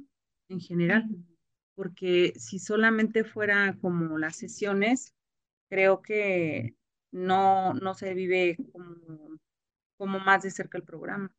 [0.50, 1.06] en general.
[1.76, 5.14] Porque si solamente fuera como las sesiones,
[5.70, 6.76] creo que
[7.12, 8.96] no, no se vive como,
[9.98, 11.32] como más de cerca el programa.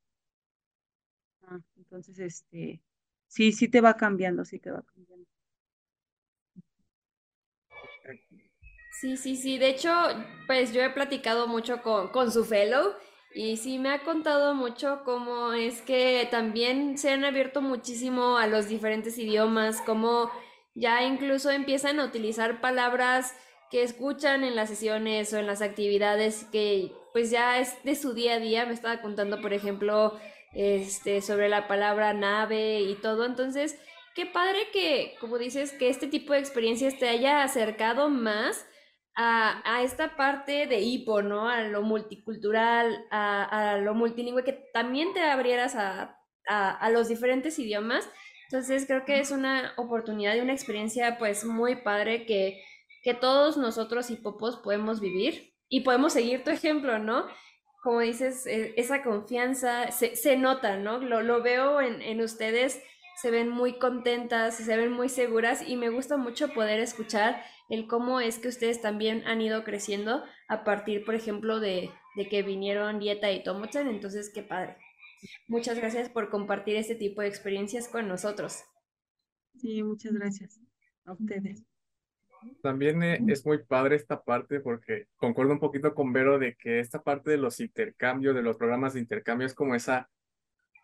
[1.77, 2.83] Entonces, este,
[3.27, 5.27] sí, sí te va cambiando, sí te va cambiando.
[9.01, 9.59] Sí, sí, sí.
[9.59, 9.93] De hecho,
[10.47, 12.95] pues yo he platicado mucho con, con su fellow
[13.35, 18.47] y sí me ha contado mucho cómo es que también se han abierto muchísimo a
[18.47, 20.31] los diferentes idiomas, cómo
[20.75, 23.35] ya incluso empiezan a utilizar palabras
[23.71, 28.15] que escuchan en las sesiones o en las actividades que pues ya es de su
[28.15, 28.67] día a día.
[28.67, 30.19] Me estaba contando, por ejemplo,
[30.55, 33.25] este, sobre la palabra nave y todo.
[33.27, 33.79] Entonces,
[34.19, 38.67] qué padre que, como dices, que este tipo de experiencias te haya acercado más
[39.15, 41.49] a, esta parte de hipo, ¿no?
[41.49, 47.61] A lo multicultural, a, a lo multilingüe, que también te abrieras a, a, los diferentes
[47.61, 48.11] idiomas.
[48.51, 52.61] Entonces creo que es una oportunidad y una experiencia pues muy padre que,
[53.05, 57.25] que todos nosotros hipopos podemos vivir y podemos seguir tu ejemplo, ¿no?
[57.85, 60.99] Como dices, e, esa confianza se, se nota, ¿no?
[60.99, 62.83] Lo, lo veo en, en ustedes,
[63.21, 67.87] se ven muy contentas, se ven muy seguras y me gusta mucho poder escuchar el
[67.87, 71.91] cómo es que ustedes también han ido creciendo a partir, por ejemplo, de,
[72.31, 73.89] que vinieron Dieta y Tomotsen.
[73.89, 74.77] Entonces, qué padre.
[75.49, 78.63] Muchas gracias por compartir este tipo de experiencias con nosotros.
[79.57, 80.61] Sí, muchas gracias
[81.05, 81.65] a ustedes.
[82.63, 86.79] También eh, es muy padre esta parte porque concuerdo un poquito con Vero de que
[86.79, 90.09] esta parte de los intercambios, de los programas de intercambio es como esa,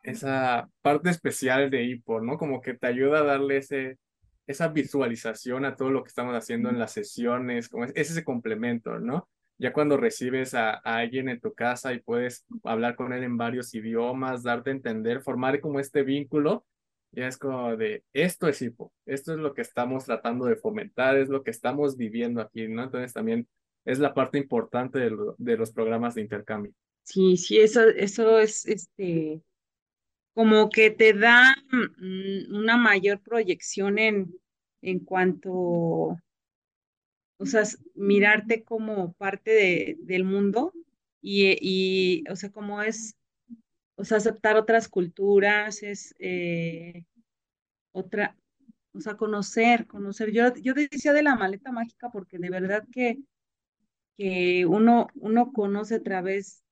[0.04, 2.38] esa parte especial de IPO, ¿no?
[2.38, 3.98] Como que te ayuda a darle ese,
[4.46, 8.98] esa visualización a todo lo que estamos haciendo en las sesiones, como es, ese complemento,
[9.00, 9.28] ¿no?
[9.58, 13.74] Ya cuando recibes a, alguien en tu casa y puedes hablar con él en varios
[13.74, 16.66] idiomas, darte a entender, formar como este vínculo,
[17.12, 21.16] ya es como de, esto es hipo, esto es lo que estamos tratando de fomentar,
[21.16, 22.82] es lo que estamos viviendo aquí, ¿no?
[22.82, 23.48] Entonces también
[23.86, 26.72] es la parte importante de, de los programas de intercambio.
[27.04, 29.40] Sí, sí, eso, eso es, este,
[30.34, 34.34] como que te da mm, una mayor proyección en,
[34.82, 36.18] en cuanto,
[37.38, 40.72] o sea, mirarte como parte de, del mundo
[41.20, 43.16] y, y, o sea, como es,
[43.96, 47.04] o sea, aceptar otras culturas, es eh,
[47.92, 48.36] otra,
[48.94, 50.32] o sea, conocer, conocer.
[50.32, 53.18] Yo, yo decía de la maleta mágica porque de verdad que,
[54.16, 56.62] que uno, uno conoce a través,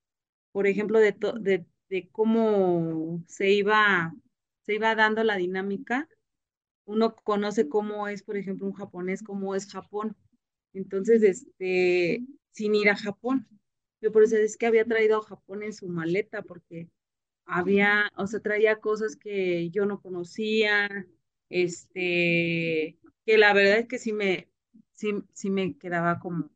[0.52, 4.14] por ejemplo, de, de de cómo se iba,
[4.62, 6.08] se iba dando la dinámica.
[6.86, 10.16] Uno conoce cómo es, por ejemplo, un japonés, cómo es Japón.
[10.72, 13.46] Entonces, este, sin ir a Japón.
[14.00, 16.88] Yo por eso es que había traído a Japón en su maleta, porque
[17.44, 20.88] había, o sea, traía cosas que yo no conocía,
[21.50, 24.48] este, que la verdad es que sí me,
[24.94, 26.50] sí, sí me quedaba como,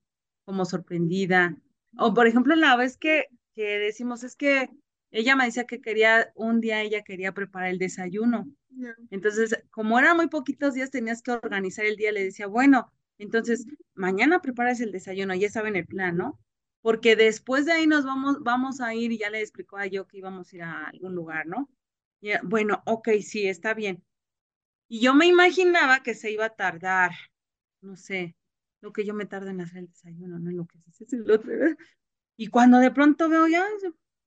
[0.46, 1.58] como sorprendida.
[1.98, 4.70] O por ejemplo, la vez que, que decimos es que
[5.10, 8.46] ella me decía que quería, un día ella quería preparar el desayuno.
[9.10, 12.12] Entonces, como eran muy poquitos días, tenías que organizar el día.
[12.12, 16.38] Le decía, bueno, entonces, mañana preparas el desayuno, ya saben el plan, ¿no?
[16.82, 20.06] Porque después de ahí nos vamos, vamos a ir y ya le explicó a yo
[20.06, 21.70] que íbamos a ir a algún lugar, ¿no?
[22.20, 24.04] Y, bueno, ok, sí, está bien.
[24.88, 27.10] Y yo me imaginaba que se iba a tardar,
[27.80, 28.36] no sé,
[28.80, 31.16] lo que yo me tardo en hacer el desayuno, no es lo que se hace
[31.16, 31.52] el otro.
[32.36, 33.64] Y cuando de pronto veo ya,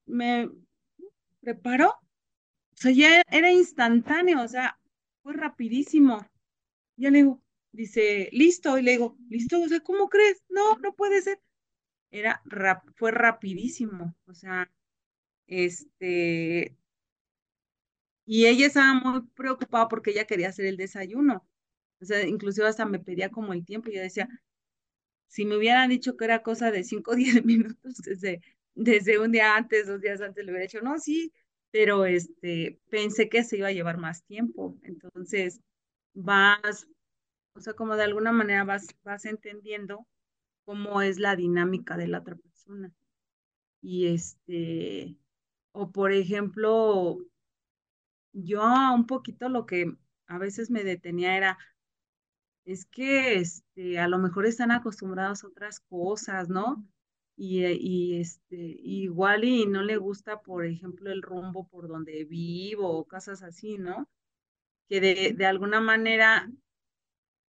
[0.06, 0.50] me
[1.42, 4.80] preparó, o sea, ya era instantáneo, o sea,
[5.24, 6.26] fue rapidísimo.
[6.98, 10.44] Ya le digo, dice, listo, y le digo, listo, o sea, ¿cómo crees?
[10.50, 11.42] No, no puede ser.
[12.12, 14.72] Era, rap, fue rapidísimo, o sea,
[15.48, 16.78] este,
[18.26, 21.46] y ella estaba muy preocupada porque ella quería hacer el desayuno.
[22.02, 24.30] O sea, inclusive hasta me pedía como el tiempo y yo decía,
[25.28, 28.42] si me hubieran dicho que era cosa de 5 o 10 minutos desde,
[28.80, 31.34] desde un día antes, dos días antes, le hubiera dicho, no, sí,
[31.72, 34.78] pero este, pensé que se iba a llevar más tiempo.
[34.84, 35.62] Entonces,
[36.14, 36.88] vas,
[37.56, 40.08] o sea, como de alguna manera vas, vas entendiendo
[40.66, 42.92] cómo es la dinámica de la otra persona.
[43.82, 45.18] Y este,
[45.74, 47.20] o por ejemplo,
[48.34, 48.62] yo
[48.94, 49.94] un poquito lo que
[50.28, 51.58] a veces me detenía era,
[52.66, 56.86] es que este, a lo mejor están acostumbrados a otras cosas, ¿no?
[57.40, 62.90] Y, y este, igual y no le gusta, por ejemplo, el rumbo por donde vivo
[62.92, 64.10] o cosas así, ¿no?
[64.90, 66.52] Que de, de alguna manera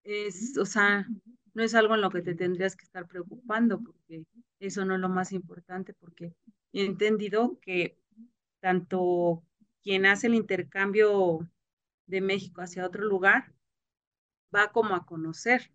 [0.05, 1.07] es, o sea,
[1.55, 4.25] no es algo en lo que te tendrías que estar preocupando, porque
[4.61, 6.35] eso no es lo más importante, porque
[6.73, 7.99] he entendido que
[8.61, 9.43] tanto
[9.83, 11.51] quien hace el intercambio
[12.07, 13.55] de México hacia otro lugar
[14.55, 15.73] va como a conocer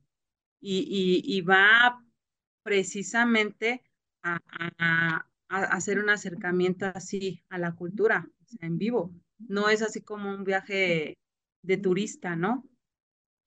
[0.62, 2.04] y, y, y va
[2.64, 3.84] precisamente
[4.26, 8.28] a, hacer un acercamiento así a la cultura,
[8.60, 9.12] en vivo.
[9.38, 11.18] no es así como un viaje
[11.62, 12.68] de turista, ¿no?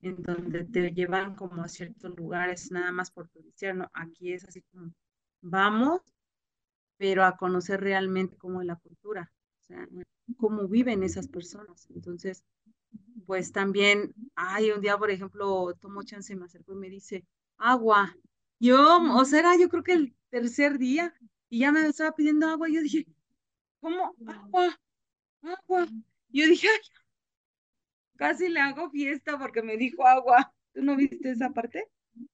[0.00, 3.90] En donde te llevan como a ciertos lugares nada más por turistear, ¿no?
[3.94, 4.92] Aquí es así como,
[5.42, 6.00] vamos,
[6.98, 9.30] pero a conocer realmente cómo es la cultura,
[10.36, 11.88] cómo viven esas personas.
[11.90, 12.44] Entonces,
[13.26, 17.24] pues también, ay, un día, por ejemplo, Tomo Chance me acercó y me dice,
[17.58, 18.14] agua.
[18.60, 21.14] Yo, o sea, yo creo que el tercer día,
[21.48, 23.06] y ya me estaba pidiendo agua, yo dije,
[23.80, 24.14] ¿cómo?
[24.26, 24.78] Agua,
[25.42, 25.86] agua.
[26.30, 26.80] Yo dije, ay,
[28.16, 30.52] casi le hago fiesta porque me dijo agua.
[30.72, 31.88] ¿Tú no viste esa parte?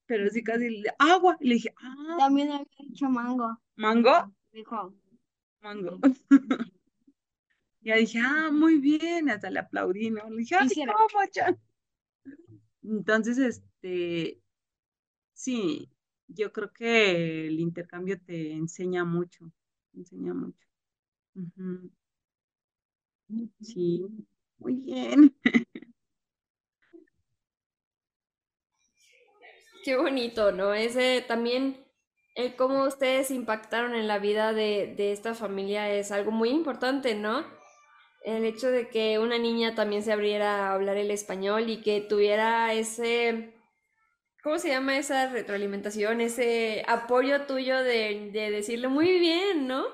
[0.06, 1.36] Pero sí, casi le, agua.
[1.40, 3.56] Y le dije, ah, También había dicho mango.
[3.76, 4.94] mango, Dijo,
[5.60, 5.98] mango.
[7.80, 10.30] Ya dije, ah, muy bien, hasta le aplaudí, ¿no?
[10.30, 10.70] Le dije, ay.
[10.86, 11.60] ¿cómo, Chan?
[12.82, 14.40] Entonces, este,
[15.34, 15.93] sí,
[16.28, 19.50] yo creo que el intercambio te enseña mucho,
[19.92, 20.58] te enseña mucho.
[23.60, 24.04] Sí,
[24.58, 25.34] muy bien.
[29.84, 30.72] Qué bonito, ¿no?
[30.74, 31.84] Ese también,
[32.34, 37.14] el cómo ustedes impactaron en la vida de, de esta familia es algo muy importante,
[37.14, 37.44] ¿no?
[38.24, 42.02] El hecho de que una niña también se abriera a hablar el español y que
[42.02, 43.53] tuviera ese,
[44.44, 46.20] ¿cómo se llama esa retroalimentación?
[46.20, 49.86] Ese apoyo tuyo de, de decirle muy bien, ¿no?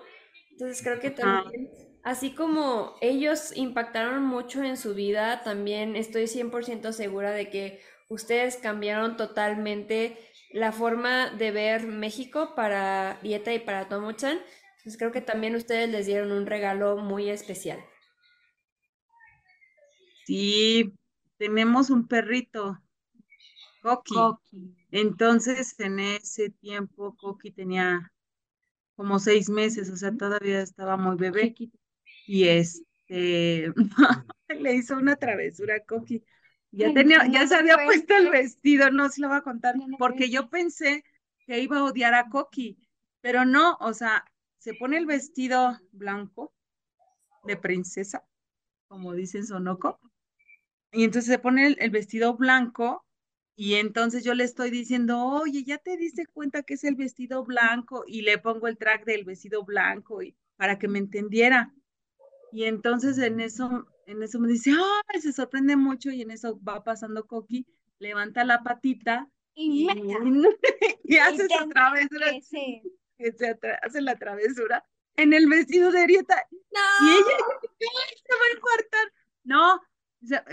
[0.50, 1.70] Entonces creo que también,
[2.02, 8.56] así como ellos impactaron mucho en su vida, también estoy 100% segura de que ustedes
[8.56, 10.18] cambiaron totalmente
[10.52, 14.40] la forma de ver México para Dieta y para Tomo-chan.
[14.78, 17.78] Entonces creo que también ustedes les dieron un regalo muy especial.
[20.26, 20.94] Sí,
[21.38, 22.82] tenemos un perrito,
[23.80, 24.14] Coqui.
[24.14, 24.74] Coqui.
[24.90, 28.12] Entonces, en ese tiempo, Coqui tenía
[28.94, 31.54] como seis meses, o sea, todavía estaba muy bebé.
[32.26, 33.72] Y este,
[34.48, 36.22] le hizo una travesura a Coqui.
[36.72, 40.30] Ya tenía, ya se había puesto el vestido, no se lo voy a contar, porque
[40.30, 41.02] yo pensé
[41.46, 42.78] que iba a odiar a Coqui,
[43.20, 44.24] pero no, o sea,
[44.58, 46.52] se pone el vestido blanco
[47.44, 48.24] de princesa,
[48.86, 49.98] como dicen Sonoco,
[50.92, 53.04] y entonces se pone el, el vestido blanco
[53.56, 57.44] y entonces yo le estoy diciendo, oye, ¿ya te diste cuenta que es el vestido
[57.44, 58.04] blanco?
[58.06, 61.72] Y le pongo el track del vestido blanco y, para que me entendiera.
[62.52, 64.72] Y entonces en eso, en eso me dice,
[65.08, 67.66] ay, se sorprende mucho y en eso va pasando Coqui,
[67.98, 69.88] levanta la patita Y
[71.04, 72.26] y, y hace esa travesura,
[73.18, 74.84] que se hace la travesura
[75.16, 76.46] en el vestido de Arieta.
[76.50, 77.36] Y ella
[77.78, 79.12] se va a infartar.
[79.44, 79.80] No,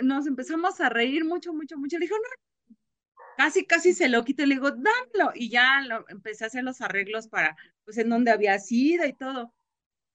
[0.03, 1.97] nos empezamos a reír mucho, mucho, mucho.
[1.97, 2.46] Le dijo, no,
[3.37, 4.45] casi, casi se lo quito.
[4.45, 5.31] Le digo, dámelo.
[5.35, 9.13] Y ya lo, empecé a hacer los arreglos para, pues, en donde había sido y
[9.13, 9.53] todo.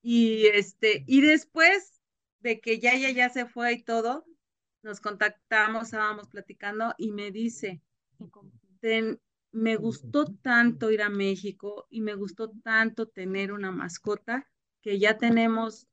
[0.03, 2.01] Y este, y después
[2.41, 4.25] de que ya, ya, ya se fue y todo,
[4.83, 7.83] nos contactamos, estábamos platicando y me dice,
[8.81, 9.21] "Ten-
[9.53, 14.49] me gustó tanto ir a México y me gustó tanto tener una mascota
[14.83, 15.87] que ya tenemos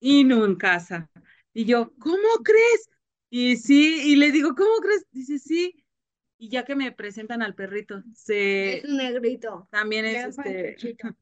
[0.00, 1.08] Inu en casa.
[1.52, 2.90] Y yo, ¿cómo crees?
[3.30, 5.06] Y sí, y le digo, ¿cómo crees?
[5.12, 5.83] Dice, sí.
[6.38, 9.68] Y ya que me presentan al perrito, se Es un negrito.
[9.70, 10.76] también es este,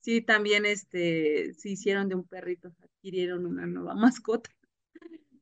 [0.00, 4.50] sí, también este, se hicieron de un perrito, adquirieron una nueva mascota.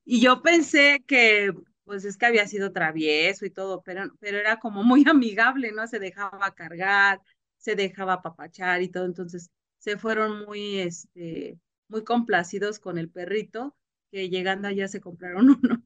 [0.03, 4.59] Y yo pensé que, pues es que había sido travieso y todo, pero, pero era
[4.59, 5.87] como muy amigable, ¿no?
[5.87, 7.21] Se dejaba cargar,
[7.57, 13.75] se dejaba apapachar y todo, entonces se fueron muy, este, muy complacidos con el perrito,
[14.11, 15.83] que llegando allá se compraron uno.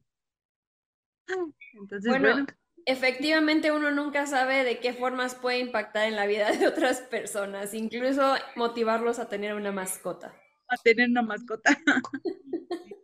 [1.74, 2.46] Entonces, Bueno, bueno,
[2.86, 7.74] efectivamente uno nunca sabe de qué formas puede impactar en la vida de otras personas,
[7.74, 10.34] incluso motivarlos a tener una mascota.
[10.68, 11.70] a tener una mascota.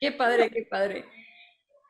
[0.00, 1.04] Qué padre, qué padre.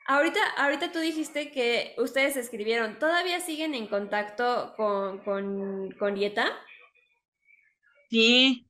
[0.07, 6.47] Ahorita, ahorita tú dijiste que ustedes escribieron, ¿todavía siguen en contacto con, con, con Dieta?
[8.11, 8.67] Sí,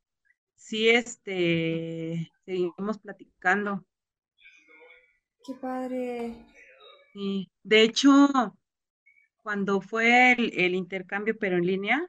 [0.56, 3.84] sí, este, seguimos platicando.
[5.44, 6.46] Qué padre.
[7.18, 7.50] Sí.
[7.64, 8.28] De hecho,
[9.42, 12.08] cuando fue el, intercambio, pero en línea,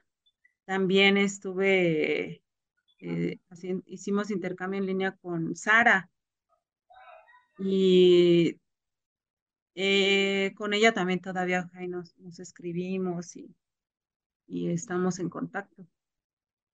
[0.66, 2.44] también estuve,
[3.00, 3.38] eh,
[3.86, 6.08] hicimos intercambio en línea con Sara
[7.58, 8.56] y
[9.74, 13.52] eh, con ella también todavía nos, escribimos y,
[14.46, 15.88] y estamos en contacto.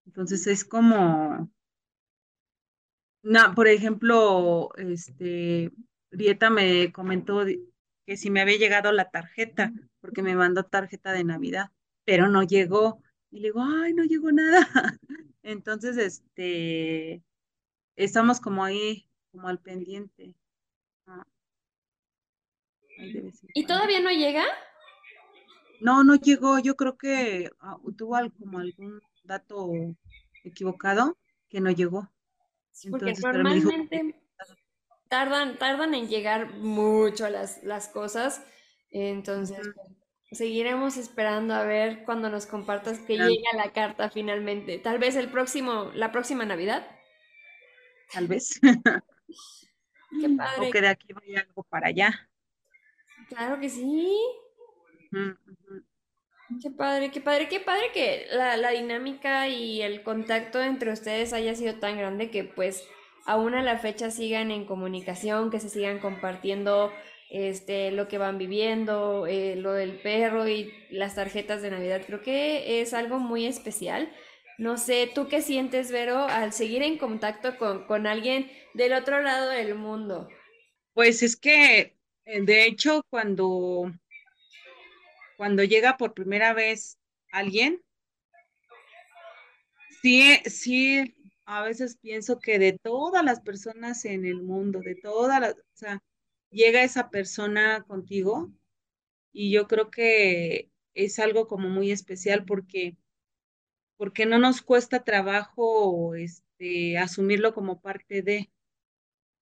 [0.05, 1.51] Entonces es como,
[3.23, 5.73] na- por ejemplo, este,
[6.11, 7.43] Rieta me comentó
[8.07, 11.71] que si me había llegado la tarjeta, porque me mandó tarjeta de Navidad,
[12.05, 13.03] pero no llegó.
[13.31, 14.67] Y le digo, ay, no llegó nada.
[15.43, 17.23] Entonces, este,
[17.97, 20.37] estamos como ahí como al pendiente.
[21.07, 21.27] Ah,
[23.55, 24.45] ¿Y todavía no llega?
[25.81, 26.61] No, no llegó.
[26.61, 29.73] Yo creo que ah, tuvo como algún dato
[30.45, 32.09] equivocado que no llegó.
[32.91, 34.26] Porque Entonces, pero me dijo que normalmente
[35.09, 38.43] tardan, tardan en llegar mucho las, las cosas.
[38.91, 39.59] Entonces,
[40.33, 43.29] seguiremos esperando a ver cuando nos compartas que Esperando.
[43.35, 44.79] llega la carta finalmente.
[44.79, 46.87] Tal vez el próximo, la próxima Navidad.
[48.13, 48.61] tal vez.
[50.21, 50.71] Qué O padre.
[50.71, 52.29] que de aquí vaya algo para allá.
[53.29, 54.17] Claro que sí.
[56.63, 61.33] Qué padre, qué padre, qué padre que la, la dinámica y el contacto entre ustedes
[61.33, 62.89] haya sido tan grande que pues
[63.27, 66.93] aún a la fecha sigan en comunicación, que se sigan compartiendo
[67.29, 72.03] este, lo que van viviendo, eh, lo del perro y las tarjetas de Navidad.
[72.07, 74.13] Creo que es algo muy especial.
[74.59, 79.21] No sé, ¿tú qué sientes, Vero, al seguir en contacto con, con alguien del otro
[79.21, 80.29] lado del mundo?
[80.95, 83.93] Pues es que, eh, de hecho, cuando,
[85.37, 86.97] cuando llega por primera vez
[87.33, 87.83] alguien,
[90.01, 91.16] sí, sí,
[91.47, 95.63] a veces pienso que de todas las personas en el mundo, de todas las, o
[95.75, 96.03] sea,
[96.51, 98.53] llega esa persona contigo
[99.33, 102.97] y yo creo que es algo como muy especial porque,
[103.97, 108.51] porque no nos cuesta trabajo, este, asumirlo como parte de,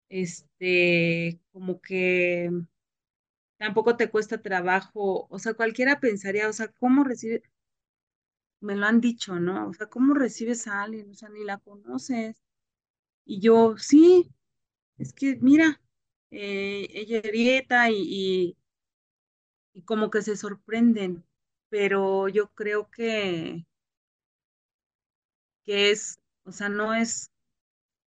[0.09, 2.49] este, como que
[3.57, 7.43] tampoco te cuesta trabajo, o sea, cualquiera pensaría, o sea, ¿cómo recibe?
[8.61, 9.69] Me lo han dicho, ¿no?
[9.69, 11.09] O sea, ¿cómo recibes a alguien?
[11.11, 12.35] O sea, ni la conoces.
[13.25, 14.31] Y yo, sí,
[14.99, 15.81] es que mira,
[16.31, 17.89] eh, ella grieta
[19.73, 21.23] y como que se sorprenden,
[21.69, 23.65] pero yo creo que,
[25.63, 27.31] que es, o sea, no es,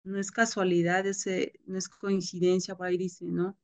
[0.03, 3.57] no es casualidad, ese, no es coincidencia, va y dice, ¿no?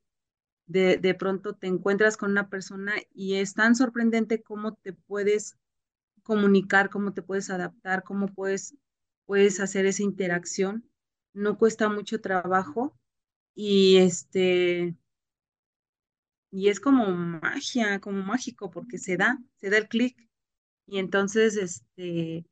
[0.68, 5.58] De, de pronto te encuentras con una persona y es tan sorprendente cómo te puedes
[6.24, 8.76] comunicar, cómo te puedes adaptar, cómo puedes,
[9.26, 10.90] puedes hacer esa interacción.
[11.34, 12.98] No cuesta mucho trabajo
[13.56, 14.96] y este,
[16.52, 20.18] y es como magia, como mágico, porque se da, se da el clic.
[20.86, 22.46] Y entonces, este,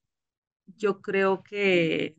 [0.78, 2.16] yo creo que,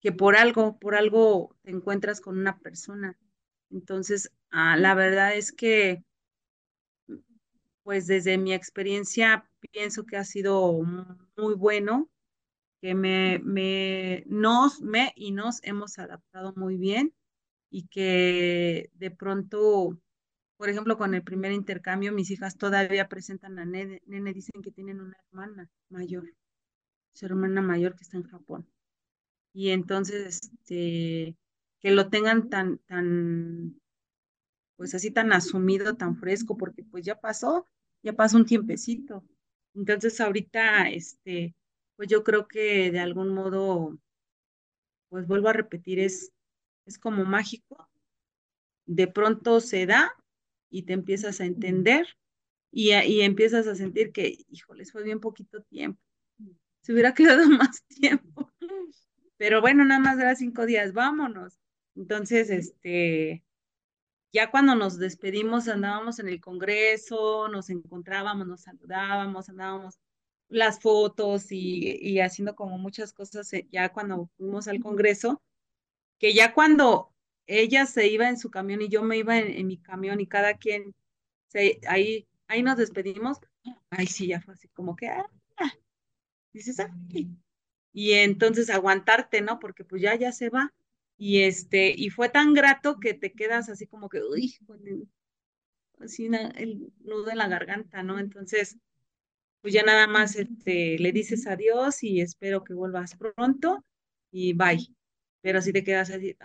[0.00, 3.16] que por algo, por algo te encuentras con una persona.
[3.70, 6.04] Entonces, ah, la verdad es que,
[7.84, 10.82] pues desde mi experiencia, pienso que ha sido
[11.36, 12.08] muy bueno
[12.80, 17.14] que me, me, nos, me y nos hemos adaptado muy bien
[17.70, 19.98] y que de pronto,
[20.56, 24.70] por ejemplo, con el primer intercambio, mis hijas todavía presentan a Nene, Nene dicen que
[24.70, 26.32] tienen una hermana mayor,
[27.14, 28.68] su hermana mayor que está en Japón.
[29.52, 31.36] Y entonces, este,
[31.80, 33.80] que lo tengan tan, tan,
[34.76, 37.68] pues así tan asumido, tan fresco, porque pues ya pasó,
[38.02, 39.24] ya pasó un tiempecito.
[39.76, 41.54] Entonces ahorita, este,
[41.96, 43.98] pues yo creo que de algún modo,
[45.10, 46.32] pues vuelvo a repetir, es,
[46.86, 47.88] es como mágico.
[48.86, 50.12] De pronto se da
[50.70, 52.06] y te empiezas a entender
[52.72, 56.00] y, y empiezas a sentir que, híjoles, fue bien poquito tiempo.
[56.80, 58.50] Se hubiera quedado más tiempo.
[59.36, 61.58] Pero bueno, nada más era cinco días, vámonos.
[61.94, 63.44] Entonces, este,
[64.32, 69.98] ya cuando nos despedimos andábamos en el Congreso, nos encontrábamos, nos saludábamos, andábamos
[70.48, 75.42] las fotos y, y haciendo como muchas cosas eh, ya cuando fuimos al Congreso,
[76.18, 77.12] que ya cuando
[77.46, 80.26] ella se iba en su camión y yo me iba en, en mi camión y
[80.26, 80.94] cada quien
[81.48, 83.38] se, ahí, ahí nos despedimos,
[83.90, 85.26] ay sí, ya fue así como que, ah,
[86.52, 87.28] dices, ay.
[87.92, 89.58] Y entonces aguantarte, ¿no?
[89.58, 90.72] Porque pues ya, ya se va.
[91.18, 94.54] Y este, y fue tan grato que te quedas así como que, uy,
[96.00, 98.18] así el nudo en la garganta, ¿no?
[98.18, 98.78] Entonces,
[99.62, 103.84] pues ya nada más este, le dices adiós y espero que vuelvas pronto
[104.32, 104.88] y bye.
[105.42, 106.36] Pero si te quedas así,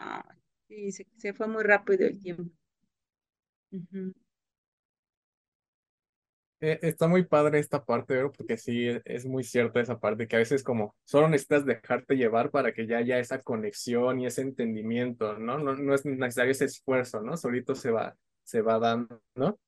[0.69, 2.51] sí, se, se fue muy rápido el tiempo.
[6.63, 8.31] Eh, Está muy padre esta parte, ¿verdad?
[8.37, 12.15] Porque sí, e- es muy cierta esa parte, que a veces como solo necesitas dejarte
[12.15, 15.57] llevar para que ya haya esa conexión y ese entendimiento, ¿no?
[15.57, 17.35] No, no es necesario ese esfuerzo, ¿no?
[17.37, 19.59] Solito se va, se va dando, ¿no?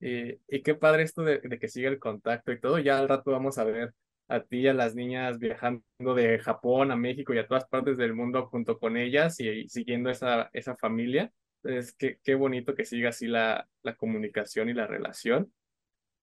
[0.00, 2.78] Y, y qué padre esto de, de que siga el contacto y todo.
[2.80, 3.94] Ya al rato vamos a ver
[4.28, 5.84] a ti y a las niñas viajando
[6.16, 9.68] de Japón a México y a todas partes del mundo junto con ellas y, y
[9.70, 11.32] siguiendo esa, esa familia.
[11.64, 15.52] Entonces, qué, qué bonito que siga así la, la comunicación y la relación.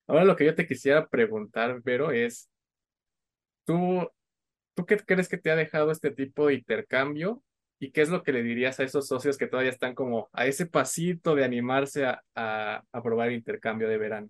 [0.08, 2.50] Ahora lo que yo te quisiera preguntar, Vero, es,
[3.66, 4.08] ¿tú,
[4.76, 7.44] ¿tú qué crees que te ha dejado este tipo de intercambio?
[7.80, 10.46] ¿Y qué es lo que le dirías a esos socios que todavía están como a
[10.46, 14.30] ese pasito de animarse a, a, probar el intercambio de verano?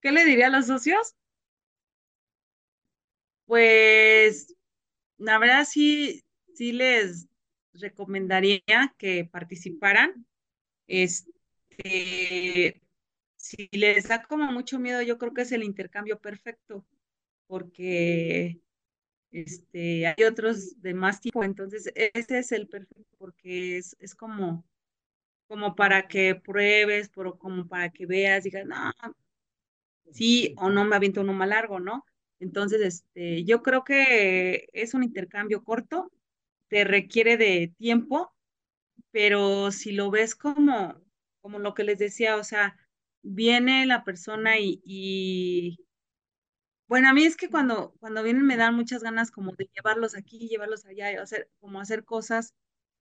[0.00, 1.14] ¿Qué le diría a los socios?
[3.46, 4.56] Pues
[5.18, 6.22] la verdad sí,
[6.54, 7.28] sí les
[7.74, 8.62] recomendaría
[8.96, 10.26] que participaran.
[10.86, 12.81] Este,
[13.42, 16.86] si les da como mucho miedo, yo creo que es el intercambio perfecto,
[17.48, 18.60] porque
[19.32, 24.64] este, hay otros de más tipo, entonces ese es el perfecto, porque es, es como,
[25.48, 28.92] como para que pruebes, pero como para que veas, digas, no,
[30.12, 32.04] sí o no me aviento uno más largo, ¿no?
[32.38, 36.12] Entonces, este, yo creo que es un intercambio corto,
[36.68, 38.32] te requiere de tiempo,
[39.10, 41.02] pero si lo ves como,
[41.40, 42.76] como lo que les decía, o sea,
[43.22, 45.78] viene la persona y,
[46.88, 50.14] bueno, a mí es que cuando, cuando vienen me dan muchas ganas como de llevarlos
[50.16, 52.54] aquí, llevarlos allá, hacer, como hacer cosas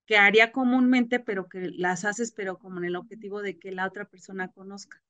[0.05, 3.87] que haría comúnmente, pero que las haces, pero como en el objetivo de que la
[3.87, 5.01] otra persona conozca.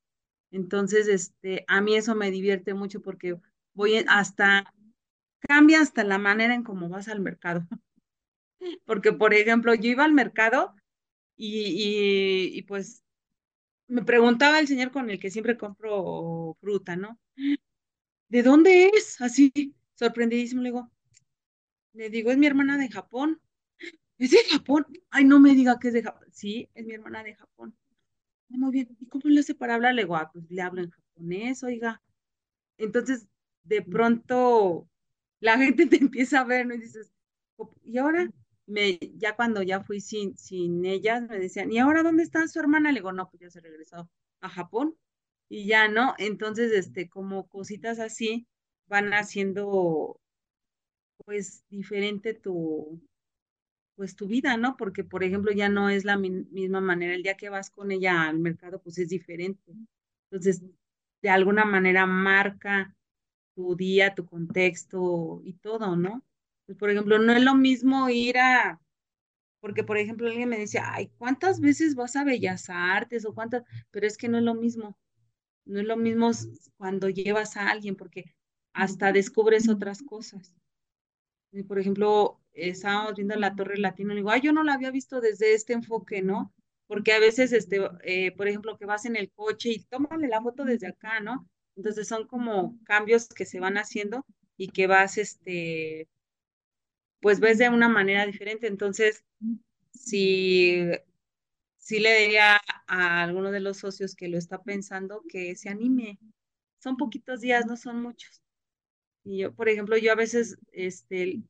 [0.51, 3.39] Entonces, este, a mí eso me divierte mucho porque
[3.73, 4.73] voy hasta,
[5.39, 7.67] cambia hasta la manera en cómo vas al mercado.
[8.85, 10.75] Porque, por ejemplo, yo iba al mercado
[11.35, 13.03] y, y, y pues
[13.91, 17.19] me preguntaba el señor con el que siempre compro fruta, ¿no?
[18.29, 19.19] ¿De dónde es?
[19.21, 20.91] Así, sorprendidísimo, le digo,
[21.93, 23.41] le digo, es mi hermana de Japón.
[24.17, 24.85] ¿Es de Japón?
[25.09, 26.27] Ay, no me diga que es de Japón.
[26.31, 27.75] Sí, es mi hermana de Japón.
[28.49, 28.97] Muy bien.
[28.99, 29.95] ¿Y cómo le hace para hablar?
[29.95, 32.01] Le digo, ah, pues le hablo en japonés, oiga.
[32.77, 33.27] Entonces,
[33.63, 34.89] de pronto,
[35.39, 36.75] la gente te empieza a ver, ¿no?
[36.75, 37.11] Y dices,
[37.85, 38.29] ¿y ahora?
[38.71, 42.59] Me, ya cuando ya fui sin, sin ellas, me decían, ¿y ahora dónde está su
[42.59, 42.91] hermana?
[42.91, 44.09] Le digo, no, pues ya se regresó
[44.41, 44.95] a Japón.
[45.49, 46.15] Y ya, ¿no?
[46.17, 48.47] Entonces, este, como cositas así,
[48.87, 50.19] van haciendo,
[51.25, 53.01] pues, diferente tu,
[53.95, 54.77] pues tu vida, ¿no?
[54.77, 57.13] Porque, por ejemplo, ya no es la misma manera.
[57.15, 59.73] El día que vas con ella al mercado, pues es diferente.
[60.31, 60.63] Entonces,
[61.21, 62.95] de alguna manera marca
[63.55, 66.23] tu día, tu contexto y todo, ¿no?
[66.71, 68.79] Pues, por ejemplo, no es lo mismo ir a,
[69.59, 73.63] porque, por ejemplo, alguien me decía, ay, ¿cuántas veces vas a Bellas Artes o cuántas?
[73.91, 74.97] Pero es que no es lo mismo.
[75.65, 76.31] No es lo mismo
[76.77, 78.33] cuando llevas a alguien, porque
[78.73, 80.55] hasta descubres otras cosas.
[81.51, 84.91] Y, por ejemplo, estábamos viendo la Torre Latino, y digo, ay, yo no la había
[84.91, 86.53] visto desde este enfoque, ¿no?
[86.87, 90.41] Porque a veces, este, eh, por ejemplo, que vas en el coche y tómale la
[90.41, 91.49] foto desde acá, ¿no?
[91.75, 94.25] Entonces son como cambios que se van haciendo
[94.57, 96.07] y que vas, este,
[97.21, 98.67] pues ves de una manera diferente.
[98.67, 99.23] Entonces,
[99.93, 100.83] si,
[101.77, 106.19] si le diría a alguno de los socios que lo está pensando que se anime.
[106.79, 108.41] Son poquitos días, no son muchos.
[109.23, 111.41] Y yo, por ejemplo, yo a veces este,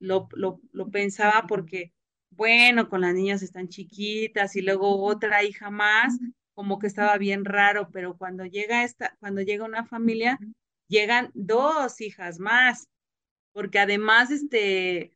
[0.00, 1.92] lo, lo, lo pensaba porque,
[2.30, 6.18] bueno, con las niñas están chiquitas y luego otra hija más,
[6.54, 10.38] como que estaba bien raro, pero cuando llega esta, cuando llega una familia,
[10.88, 12.88] llegan dos hijas más,
[13.52, 15.12] porque además, este,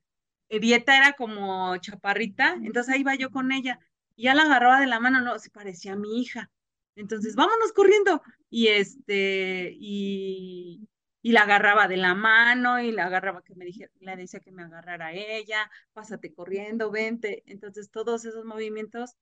[0.48, 3.80] Dieta era como chaparrita, entonces ahí iba yo con ella,
[4.16, 6.50] y ya la agarraba de la mano, no, se parecía a mi hija.
[6.96, 8.22] Entonces, vámonos corriendo.
[8.50, 10.88] Y este, y,
[11.22, 14.52] y la agarraba de la mano y la agarraba que me dijera, le decía que
[14.52, 17.42] me agarrara ella, pásate corriendo, vente.
[17.46, 19.16] Entonces, todos esos movimientos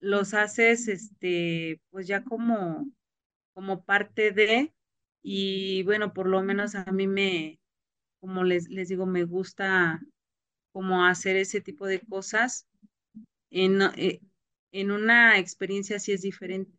[0.00, 2.86] los haces, este, pues ya como,
[3.54, 4.74] como parte de,
[5.22, 7.60] y bueno, por lo menos a mí me,
[8.20, 10.00] como les, les digo, me gusta
[10.72, 12.66] como hacer ese tipo de cosas.
[13.50, 14.20] En, eh,
[14.72, 16.72] en una experiencia así es diferente,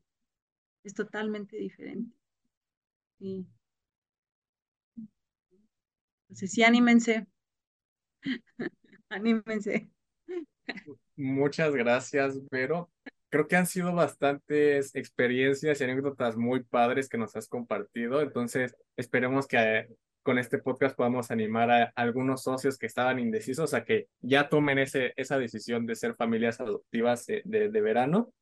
[0.84, 2.16] es totalmente diferente.
[3.20, 3.46] Sí.
[6.24, 7.26] Entonces, sí, anímense.
[9.10, 9.90] anímense.
[11.16, 12.90] Muchas gracias, Vero.
[13.30, 18.22] Creo que han sido bastantes experiencias y anécdotas muy padres que nos has compartido.
[18.22, 19.90] Entonces, esperemos que
[20.24, 24.80] con este podcast podamos animar a algunos socios que estaban indecisos a que ya tomen
[24.80, 28.34] ese, esa decisión de ser familias adoptivas de, de, de verano.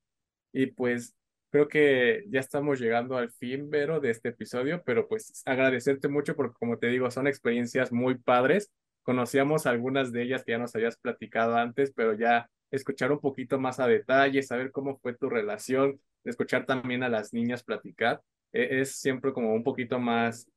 [0.51, 1.15] Y pues
[1.49, 6.35] creo que ya estamos llegando al fin, Vero, de este episodio, pero pues agradecerte mucho
[6.35, 8.71] porque como te digo, son experiencias muy padres.
[9.03, 13.59] Conocíamos algunas de ellas que ya nos habías platicado antes, pero ya escuchar un poquito
[13.59, 18.21] más a detalle, saber cómo fue tu relación, escuchar también a las niñas platicar,
[18.51, 20.47] e, es siempre como un poquito más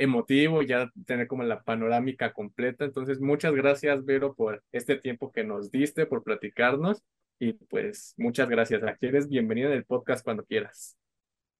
[0.00, 2.84] emotivo, ya tener como la panorámica completa.
[2.84, 7.02] Entonces, muchas gracias, Vero, por este tiempo que nos diste, por platicarnos
[7.38, 8.82] y pues muchas gracias.
[8.82, 10.96] Aquí eres bienvenida en el podcast cuando quieras.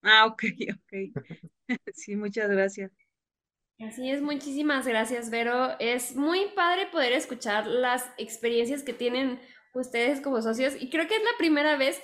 [0.02, 0.42] Ah, ok,
[0.74, 1.22] ok.
[1.94, 2.90] Sí, muchas gracias.
[3.78, 5.78] Así es, muchísimas gracias, Vero.
[5.78, 9.38] Es muy padre poder escuchar las experiencias que tienen
[9.72, 12.00] ustedes como socios y creo que es la primera vez.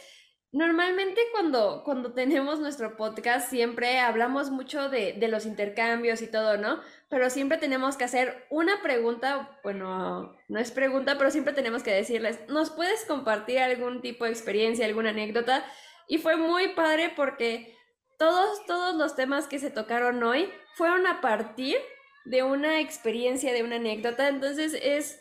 [0.56, 6.56] Normalmente cuando, cuando tenemos nuestro podcast siempre hablamos mucho de, de los intercambios y todo,
[6.56, 6.80] ¿no?
[7.10, 11.92] Pero siempre tenemos que hacer una pregunta, bueno, no es pregunta, pero siempre tenemos que
[11.92, 15.62] decirles, ¿nos puedes compartir algún tipo de experiencia, alguna anécdota?
[16.08, 17.76] Y fue muy padre porque
[18.18, 21.76] todos, todos los temas que se tocaron hoy fueron a partir
[22.24, 24.28] de una experiencia, de una anécdota.
[24.28, 25.20] Entonces es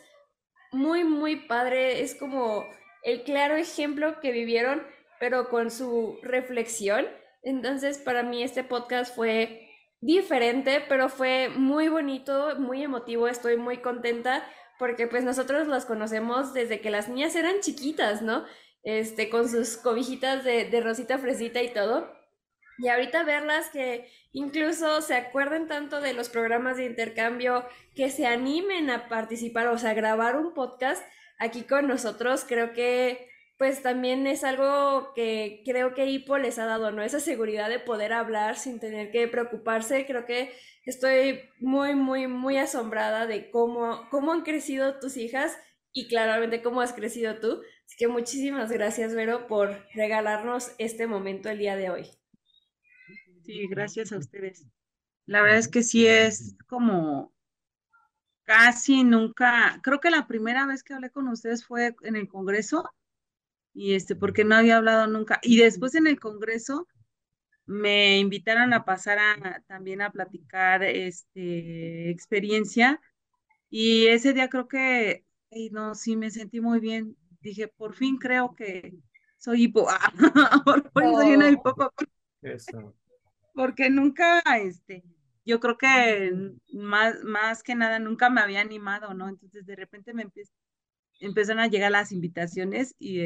[0.72, 2.00] muy, muy padre.
[2.00, 2.64] Es como
[3.02, 4.82] el claro ejemplo que vivieron,
[5.20, 7.06] pero con su reflexión.
[7.42, 13.28] Entonces para mí este podcast fue diferente, pero fue muy bonito, muy emotivo.
[13.28, 14.44] Estoy muy contenta
[14.78, 18.44] porque pues nosotros las conocemos desde que las niñas eran chiquitas, ¿no?
[18.82, 22.12] Este, con sus cobijitas de, de rosita fresita y todo.
[22.78, 27.64] Y ahorita verlas que incluso se acuerden tanto de los programas de intercambio,
[27.94, 31.02] que se animen a participar, o sea, a grabar un podcast
[31.38, 36.66] aquí con nosotros, creo que pues también es algo que creo que Hipo les ha
[36.66, 37.02] dado, ¿no?
[37.02, 40.04] Esa seguridad de poder hablar sin tener que preocuparse.
[40.06, 40.52] Creo que
[40.84, 45.56] estoy muy, muy, muy asombrada de cómo, cómo han crecido tus hijas
[45.92, 47.62] y claramente cómo has crecido tú.
[47.86, 52.10] Así que muchísimas gracias, Vero, por regalarnos este momento el día de hoy.
[53.42, 54.66] Sí, gracias a ustedes.
[55.24, 57.32] La verdad es que sí es como
[58.44, 62.88] casi nunca, creo que la primera vez que hablé con ustedes fue en el Congreso
[63.76, 65.38] y este, porque no había hablado nunca.
[65.42, 66.88] Y después en el Congreso
[67.66, 73.00] me invitaron a pasar a, también a platicar este, experiencia
[73.68, 75.24] y ese día creo que,
[75.72, 77.16] no, sí me sentí muy bien.
[77.40, 78.94] Dije, por fin creo que
[79.36, 79.86] soy hipo,
[80.64, 81.74] por fin soy una hipo.
[82.40, 82.94] Eso
[83.56, 85.02] porque nunca, este,
[85.46, 89.28] yo creo que más, más que nada nunca me había animado, ¿no?
[89.30, 90.30] Entonces de repente me
[91.20, 93.20] empezaron a llegar las invitaciones y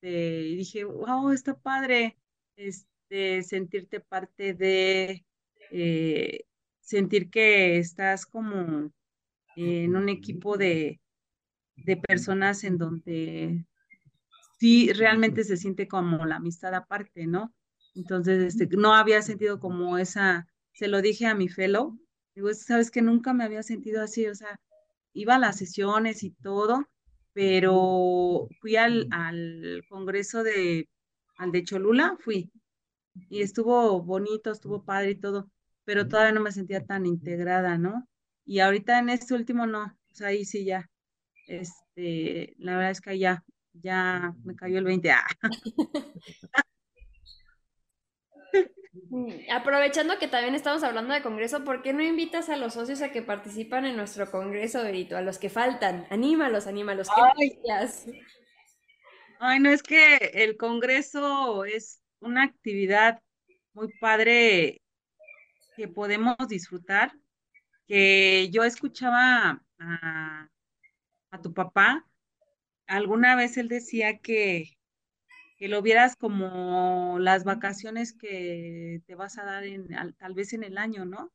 [0.00, 2.16] este, y dije, wow, está padre,
[2.56, 5.26] este, sentirte parte de,
[5.70, 6.44] eh,
[6.80, 8.92] sentir que estás como
[9.56, 11.00] en un equipo de,
[11.76, 13.66] de personas en donde
[14.58, 17.54] sí realmente se siente como la amistad aparte, ¿no?
[17.94, 21.98] Entonces, este, no había sentido como esa, se lo dije a mi fellow,
[22.34, 24.58] digo, sabes que nunca me había sentido así, o sea,
[25.12, 26.88] iba a las sesiones y todo,
[27.40, 30.90] pero fui al, al congreso de,
[31.38, 32.52] al de Cholula, fui,
[33.30, 35.50] y estuvo bonito, estuvo padre y todo,
[35.84, 38.06] pero todavía no me sentía tan integrada, ¿no?
[38.44, 40.90] Y ahorita en este último no, o sea, ahí sí ya,
[41.46, 45.12] este, la verdad es que ya, ya me cayó el 20.
[45.12, 45.26] Ah.
[48.92, 53.02] Mm, aprovechando que también estamos hablando de congreso, ¿por qué no invitas a los socios
[53.02, 55.16] a que participan en nuestro congreso, Berito?
[55.16, 56.06] A los que faltan.
[56.10, 57.08] Anímalos, anímalos.
[57.38, 57.58] Ay.
[59.38, 63.22] Ay, no, es que el congreso es una actividad
[63.72, 64.82] muy padre
[65.76, 67.12] que podemos disfrutar.
[67.86, 70.48] Que yo escuchaba a,
[71.30, 72.06] a tu papá,
[72.86, 74.76] alguna vez él decía que
[75.60, 80.64] que lo vieras como las vacaciones que te vas a dar en, tal vez en
[80.64, 81.30] el año, ¿no?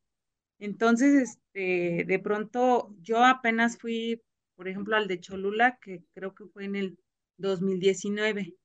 [0.58, 4.20] Entonces, este, de pronto, yo apenas fui,
[4.56, 6.98] por ejemplo, al de Cholula, que creo que fue en el
[7.36, 8.56] 2019,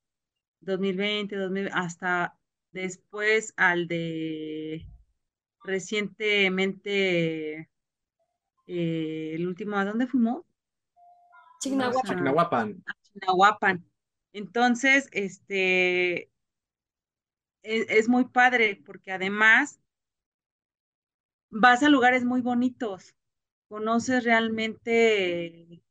[0.61, 2.39] 2020, 2000, hasta
[2.71, 4.87] después al de
[5.63, 7.69] recientemente,
[8.65, 10.43] eh, el último, ¿a dónde fuimos?
[11.59, 12.83] Chignahuapan.
[13.03, 13.90] Chignahuapan.
[14.33, 16.31] Entonces, este,
[17.63, 19.79] es, es, muy padre porque además
[21.49, 23.15] vas a lugares muy bonitos,
[23.67, 25.83] conoces realmente,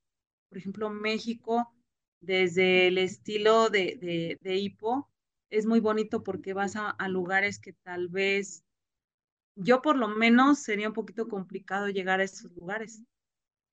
[0.49, 1.72] por ejemplo, México,
[2.20, 5.09] desde el estilo de, de, de hipo,
[5.51, 8.64] es muy bonito porque vas a, a lugares que tal vez
[9.57, 13.03] yo por lo menos sería un poquito complicado llegar a esos lugares.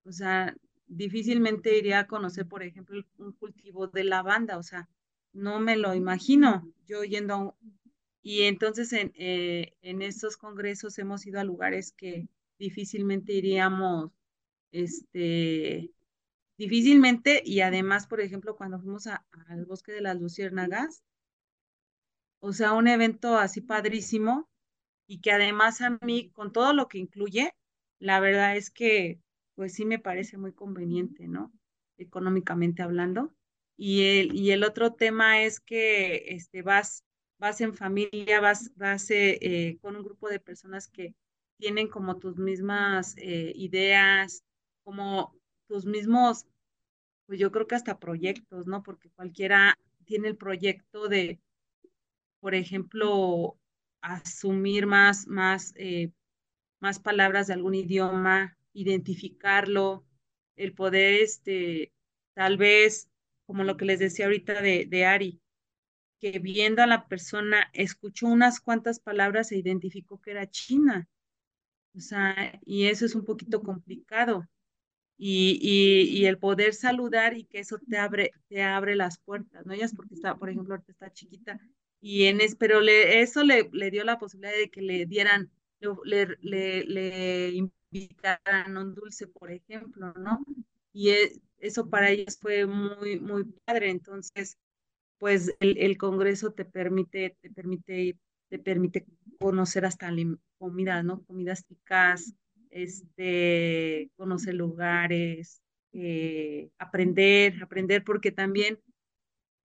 [0.05, 0.55] O sea,
[0.87, 4.89] difícilmente iría a conocer, por ejemplo, un cultivo de lavanda, o sea,
[5.33, 7.53] no me lo imagino yo yendo a un...
[8.21, 14.11] Y entonces en, eh, en estos congresos hemos ido a lugares que difícilmente iríamos,
[14.71, 15.91] este,
[16.57, 21.03] difícilmente, y además, por ejemplo, cuando fuimos al bosque de las luciérnagas,
[22.39, 24.49] o sea, un evento así padrísimo,
[25.07, 27.53] y que además a mí, con todo lo que incluye,
[27.99, 29.19] la verdad es que
[29.55, 31.51] pues sí me parece muy conveniente, ¿no?
[31.97, 33.33] Económicamente hablando.
[33.77, 37.03] Y el, y el otro tema es que este, vas,
[37.39, 41.15] vas en familia, vas, vas eh, eh, con un grupo de personas que
[41.57, 44.43] tienen como tus mismas eh, ideas,
[44.83, 45.35] como
[45.67, 46.45] tus mismos,
[47.25, 48.83] pues yo creo que hasta proyectos, ¿no?
[48.83, 51.39] Porque cualquiera tiene el proyecto de,
[52.39, 53.57] por ejemplo,
[54.01, 56.11] asumir más, más, eh,
[56.79, 60.05] más palabras de algún idioma, identificarlo,
[60.55, 61.91] el poder, este,
[62.33, 63.09] tal vez,
[63.45, 65.41] como lo que les decía ahorita de, de Ari,
[66.19, 71.07] que viendo a la persona, escuchó unas cuantas palabras e identificó que era china.
[71.95, 74.47] O sea, y eso es un poquito complicado.
[75.17, 79.65] Y, y, y, el poder saludar y que eso te abre, te abre las puertas,
[79.65, 79.73] ¿no?
[79.73, 81.59] Ella es porque está, por ejemplo, ahorita está chiquita,
[82.01, 85.51] y en es, pero le, eso le, le dio la posibilidad de que le dieran,
[86.03, 87.55] le, le, le
[87.93, 90.43] invitaran un dulce, por ejemplo, ¿no?
[90.91, 93.89] Y e, eso para ellos fue muy, muy padre.
[93.89, 94.57] Entonces,
[95.19, 98.17] pues el, Congreso te permite, te permite,
[98.49, 99.05] te permite
[99.39, 100.11] conocer hasta
[100.57, 101.23] comida, ¿no?
[101.23, 102.33] Comidas ricas,
[102.69, 105.61] este, conocer lugares,
[105.93, 108.79] eh, aprender, aprender, porque también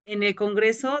[0.05, 0.99] en el Congreso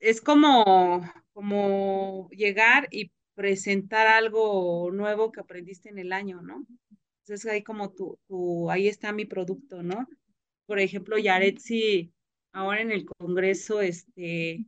[0.00, 6.66] es como, como llegar y presentar algo nuevo que aprendiste en el año, ¿no?
[7.24, 10.08] Entonces ahí como tu, tu ahí está mi producto, ¿no?
[10.66, 12.12] Por ejemplo, Yaretsi,
[12.52, 14.66] ahora en el Congreso, este,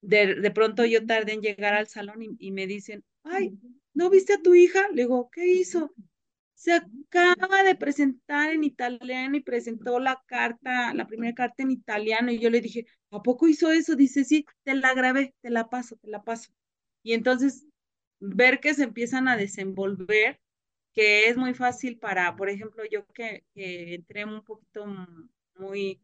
[0.00, 3.58] de, de pronto yo tardé en llegar al salón y, y me dicen, ay,
[3.94, 4.80] ¿no viste a tu hija?
[4.92, 5.92] Le digo, ¿qué hizo?
[6.54, 12.32] Se acaba de presentar en italiano y presentó la carta, la primera carta en italiano
[12.32, 13.96] y yo le dije, ¿a poco hizo eso?
[13.96, 16.52] Dice, sí, te la grabé, te la paso, te la paso.
[17.02, 17.66] Y entonces
[18.20, 20.40] ver que se empiezan a desenvolver,
[20.94, 24.86] que es muy fácil para, por ejemplo, yo que, que entré un poquito
[25.56, 26.00] muy,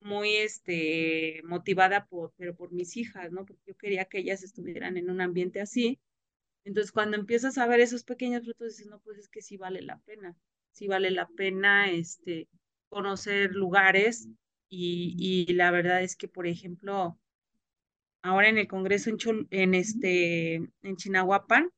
[0.00, 3.44] muy este, motivada por, pero por mis hijas, ¿no?
[3.46, 6.00] Porque yo quería que ellas estuvieran en un ambiente así.
[6.64, 9.82] Entonces, cuando empiezas a ver esos pequeños frutos, dices, no, pues es que sí vale
[9.82, 10.36] la pena,
[10.72, 12.48] sí vale la pena este,
[12.88, 14.28] conocer lugares
[14.68, 17.18] y, y la verdad es que, por ejemplo,
[18.22, 21.70] ahora en el Congreso en, en, este, en Chinahuapan,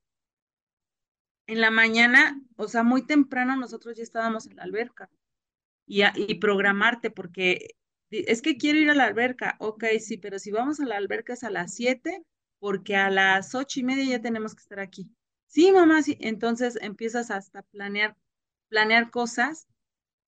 [1.47, 5.11] en la mañana, o sea, muy temprano nosotros ya estábamos en la alberca
[5.86, 7.74] y, programarte porque
[8.11, 11.32] es que quiero ir a la alberca, ok, sí, pero si vamos a la alberca
[11.32, 12.24] es a las 7
[12.59, 15.11] porque a las ocho y media ya tenemos que estar aquí.
[15.47, 16.16] Sí, mamá, sí.
[16.20, 18.16] Entonces empiezas hasta planear,
[18.68, 19.66] planear cosas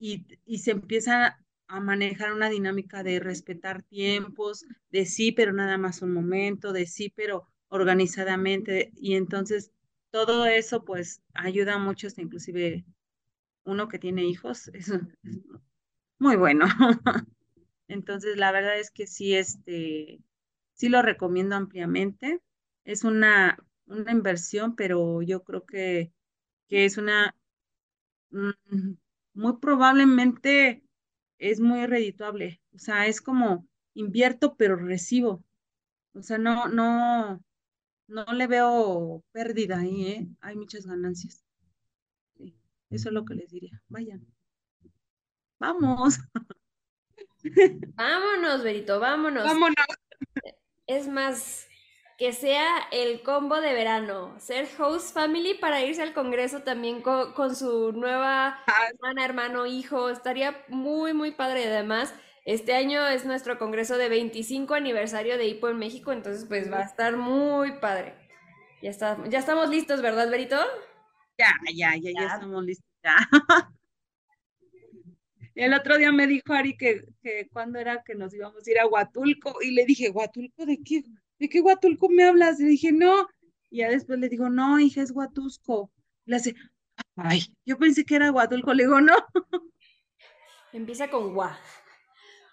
[0.01, 5.79] y, y se empieza a manejar una dinámica de respetar tiempos, de sí, pero nada
[5.79, 8.93] más un momento, de sí, pero organizadamente.
[8.97, 9.73] Y entonces
[10.11, 12.85] todo eso pues ayuda mucho, hasta inclusive
[13.65, 14.93] uno que tiene hijos, es,
[16.19, 16.67] muy bueno.
[17.89, 20.21] entonces la verdad es que sí, este,
[20.75, 22.41] sí lo recomiendo ampliamente.
[22.85, 26.13] Es una, una inversión, pero yo creo que,
[26.69, 27.35] que es una,
[28.31, 28.51] mm,
[29.35, 30.84] muy probablemente
[31.51, 32.63] es muy redituable.
[32.75, 35.45] O sea, es como invierto, pero recibo.
[36.15, 37.43] O sea, no, no,
[38.07, 40.29] no le veo pérdida ahí, ¿eh?
[40.41, 41.45] Hay muchas ganancias.
[42.39, 42.57] Sí,
[42.89, 43.83] eso es lo que les diría.
[43.89, 44.27] Vayan.
[45.59, 46.19] Vamos.
[47.95, 49.45] Vámonos, Berito, vámonos.
[49.45, 49.87] Vámonos.
[50.87, 51.69] Es más,
[52.17, 57.33] que sea el combo de verano, ser host family para irse al Congreso también con,
[57.33, 58.59] con su nueva
[58.91, 61.67] hermana, hermano, hijo, estaría muy, muy padre.
[61.67, 66.71] Además, este año es nuestro Congreso de 25 aniversario de HIPO en México, entonces pues
[66.71, 68.15] va a estar muy padre.
[68.81, 70.59] Ya, está, ya estamos listos, ¿verdad, Berito?
[71.39, 72.87] Ya, ya, ya, ya, ya estamos listos.
[73.03, 73.17] Ya.
[75.55, 78.79] El otro día me dijo Ari que, que cuando era que nos íbamos a ir
[78.79, 81.05] a Huatulco y le dije, ¿Huatulco de qué?
[81.39, 82.59] ¿De qué Huatulco me hablas?
[82.59, 83.29] Le dije, no.
[83.71, 85.91] Y ya después le digo, no, hija, es Huatusco.
[86.27, 86.55] Le hace,
[87.17, 88.73] ay, yo pensé que era Huatulco.
[88.73, 89.15] Le digo, no.
[90.73, 91.59] Empieza con Gua.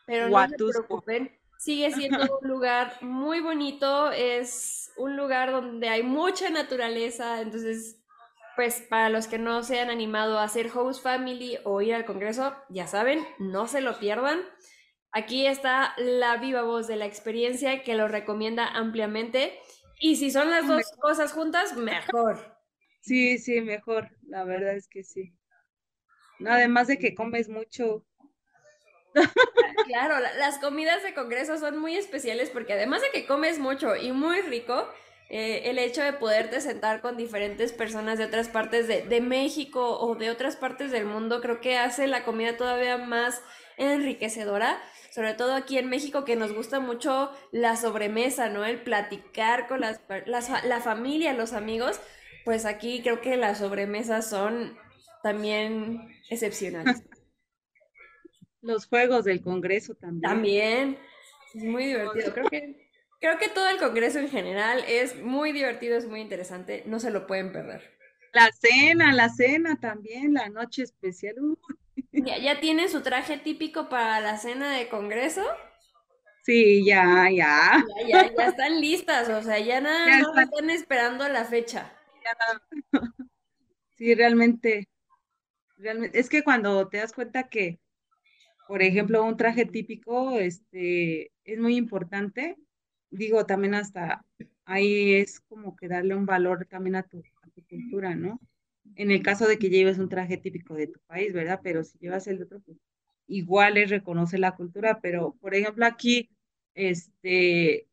[0.05, 6.03] Pero no se preocupen, sigue siendo un lugar muy bonito, es un lugar donde hay
[6.03, 8.01] mucha naturaleza, entonces
[8.55, 12.05] pues para los que no se han animado a hacer host family o ir al
[12.05, 14.39] congreso, ya saben, no se lo pierdan.
[15.13, 19.59] Aquí está la viva voz de la experiencia que lo recomienda ampliamente.
[19.99, 22.57] Y si son las dos cosas juntas, mejor.
[23.01, 24.09] Sí, sí, mejor.
[24.27, 25.33] La verdad es que sí.
[26.47, 28.05] Además de que comes mucho.
[29.87, 34.13] Claro, las comidas de congreso son muy especiales porque además de que comes mucho y
[34.13, 34.87] muy rico,
[35.29, 39.99] eh, el hecho de poderte sentar con diferentes personas de otras partes de, de, México
[39.99, 43.41] o de otras partes del mundo, creo que hace la comida todavía más
[43.77, 44.81] enriquecedora,
[45.11, 48.65] sobre todo aquí en México que nos gusta mucho la sobremesa, ¿no?
[48.65, 51.99] El platicar con las, las, la familia, los amigos,
[52.45, 54.77] pues aquí creo que las sobremesas son
[55.21, 57.03] también excepcionales.
[58.63, 60.21] Los juegos del Congreso también.
[60.21, 60.97] También,
[61.55, 62.31] es muy divertido.
[62.31, 62.89] Creo que,
[63.19, 67.09] creo que todo el Congreso en general es muy divertido, es muy interesante, no se
[67.09, 67.97] lo pueden perder.
[68.33, 71.39] La cena, la cena también, la noche especial.
[71.39, 71.57] uh,
[72.13, 75.43] ¿Ya, ya tienen su traje típico para la cena de Congreso?
[76.43, 77.83] Sí, ya, ya.
[77.83, 80.43] Ya, ya, ya están listas, o sea, ya nada Ya están.
[80.45, 81.91] están esperando la fecha.
[83.97, 84.89] Sí, realmente,
[85.77, 86.19] realmente.
[86.19, 87.79] Es que cuando te das cuenta que,
[88.67, 92.57] por ejemplo, un traje típico, este, es muy importante.
[93.11, 94.25] Digo, también hasta
[94.65, 98.39] ahí es como que darle un valor también a tu, a tu cultura, ¿no?
[99.01, 101.59] En el caso de que lleves un traje típico de tu país, ¿verdad?
[101.63, 102.77] Pero si llevas el otro, pues
[103.25, 106.29] igual es reconocer la cultura, pero por ejemplo aquí,
[106.75, 107.87] este,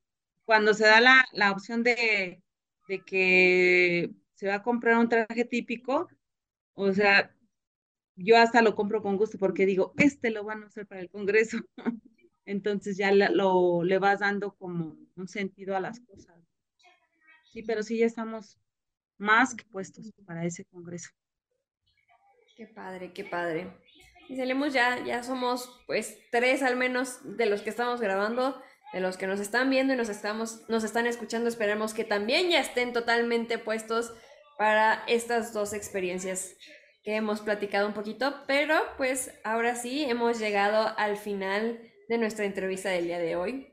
[0.44, 2.42] cuando se da la, la opción de,
[2.88, 6.08] de que se va a comprar un traje típico,
[6.74, 7.34] o sea,
[8.14, 11.08] yo hasta lo compro con gusto porque digo, este lo van a usar para el
[11.08, 11.56] Congreso.
[12.44, 16.36] Entonces ya lo, le vas dando como un sentido a las cosas.
[17.44, 18.58] Sí, pero sí ya estamos
[19.18, 21.10] más que puestos para ese Congreso.
[22.56, 23.68] Qué padre, qué padre.
[24.28, 28.60] Y salimos ya, ya somos pues tres al menos de los que estamos grabando,
[28.92, 31.48] de los que nos están viendo y nos estamos, nos están escuchando.
[31.48, 34.12] Esperemos que también ya estén totalmente puestos
[34.58, 36.56] para estas dos experiencias
[37.04, 42.44] que hemos platicado un poquito, pero pues ahora sí hemos llegado al final de nuestra
[42.44, 43.72] entrevista del día de hoy.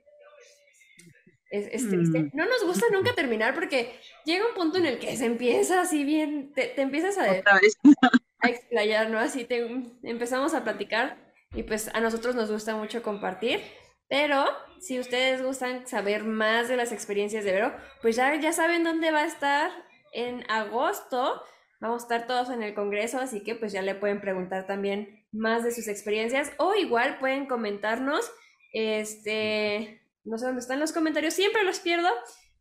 [1.56, 2.20] Es, es triste.
[2.20, 2.32] Mm.
[2.34, 6.04] No nos gusta nunca terminar porque llega un punto en el que se empieza así
[6.04, 7.24] bien, te, te empiezas a,
[8.40, 9.20] a explayar, ¿no?
[9.20, 9.66] Así te,
[10.04, 11.18] empezamos a platicar
[11.54, 13.62] y pues a nosotros nos gusta mucho compartir,
[14.10, 14.46] pero
[14.80, 19.12] si ustedes gustan saber más de las experiencias de Vero, pues ya, ya saben dónde
[19.12, 19.72] va a estar
[20.14, 21.42] en agosto.
[21.80, 25.26] Vamos a estar todos en el Congreso, así que pues ya le pueden preguntar también
[25.32, 28.32] más de sus experiencias o igual pueden comentarnos,
[28.74, 32.10] este, no sé dónde están los comentarios, siempre los pierdo,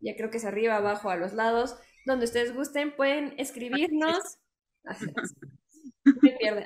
[0.00, 4.38] ya creo que es arriba, abajo, a los lados, donde ustedes gusten, pueden escribirnos.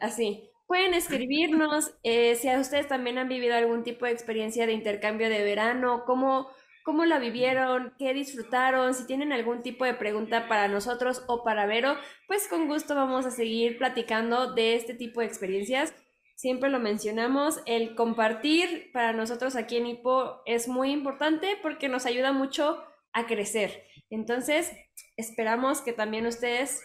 [0.01, 0.51] Así.
[0.67, 5.31] Pueden escribirnos eh, si a ustedes también han vivido algún tipo de experiencia de intercambio
[5.31, 6.49] de verano, cómo,
[6.85, 11.65] cómo la vivieron, qué disfrutaron, si tienen algún tipo de pregunta para nosotros o para
[11.65, 11.97] Vero,
[12.27, 15.95] pues con gusto vamos a seguir platicando de este tipo de experiencias.
[16.39, 22.07] Siempre lo mencionamos, el compartir para nosotros aquí en Hipo es muy importante porque nos
[22.07, 22.81] ayuda mucho
[23.13, 23.83] a crecer.
[24.09, 24.71] Entonces,
[25.17, 26.81] esperamos que también ustedes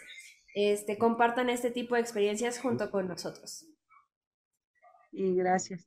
[0.56, 3.64] este, compartan este tipo de experiencias junto con nosotros.
[5.12, 5.86] Y gracias.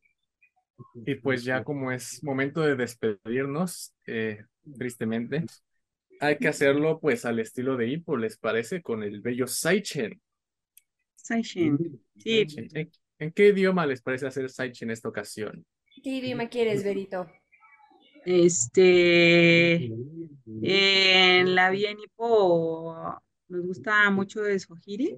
[1.06, 4.46] Y pues ya como es momento de despedirnos, eh,
[4.78, 5.44] tristemente,
[6.22, 8.82] hay que hacerlo pues al estilo de Hippo, ¿les parece?
[8.82, 10.22] Con el bello Saichen.
[11.18, 12.00] Saichen.
[12.16, 12.92] Sí, Saichen.
[13.20, 15.66] ¿En, qué idioma les parece hacer Saichen en esta ocasión?
[16.04, 17.28] ¿Qué idioma quieres, Verito?
[18.28, 19.86] este,
[20.62, 25.18] en la vía en Ipo nos gusta mucho el Swahili.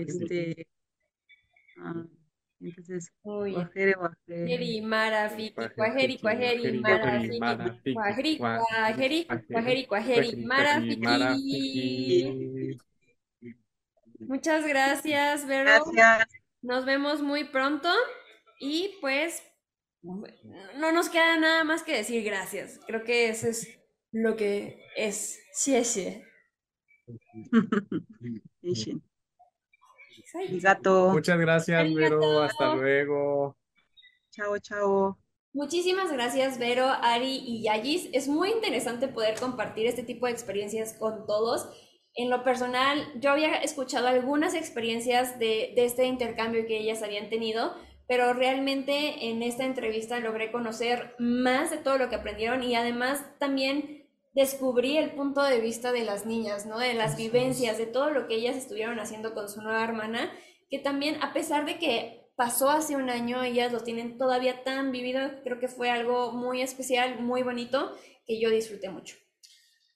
[0.00, 0.66] Este,
[1.78, 2.06] ah,
[2.60, 4.80] entonces, guajere, guajere.
[4.80, 5.30] Mara,
[7.38, 7.78] mara,
[10.98, 11.36] mara.
[14.20, 15.84] Muchas gracias, Vero.
[15.92, 16.43] Gracias.
[16.64, 17.90] Nos vemos muy pronto
[18.58, 19.42] y pues
[20.00, 22.80] no nos queda nada más que decir gracias.
[22.86, 23.68] Creo que eso es
[24.12, 25.38] lo que es.
[25.52, 26.24] Xie.
[30.34, 31.10] Arigato.
[31.12, 32.42] Muchas gracias, Vero.
[32.42, 33.58] Hasta luego.
[34.30, 35.18] Chao, chao.
[35.52, 38.08] Muchísimas gracias, Vero, Ari y Yagis.
[38.14, 41.68] Es muy interesante poder compartir este tipo de experiencias con todos.
[42.14, 47.28] En lo personal, yo había escuchado algunas experiencias de, de este intercambio que ellas habían
[47.28, 47.74] tenido,
[48.06, 53.24] pero realmente en esta entrevista logré conocer más de todo lo que aprendieron y además
[53.38, 54.04] también
[54.34, 56.78] descubrí el punto de vista de las niñas, ¿no?
[56.78, 60.32] De las vivencias, de todo lo que ellas estuvieron haciendo con su nueva hermana,
[60.70, 64.90] que también, a pesar de que pasó hace un año, ellas lo tienen todavía tan
[64.90, 67.96] vivido, creo que fue algo muy especial, muy bonito,
[68.26, 69.16] que yo disfruté mucho.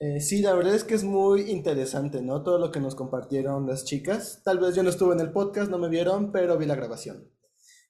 [0.00, 2.42] Eh, sí, la verdad es que es muy interesante, ¿no?
[2.44, 4.42] Todo lo que nos compartieron las chicas.
[4.44, 7.28] Tal vez yo no estuve en el podcast, no me vieron, pero vi la grabación.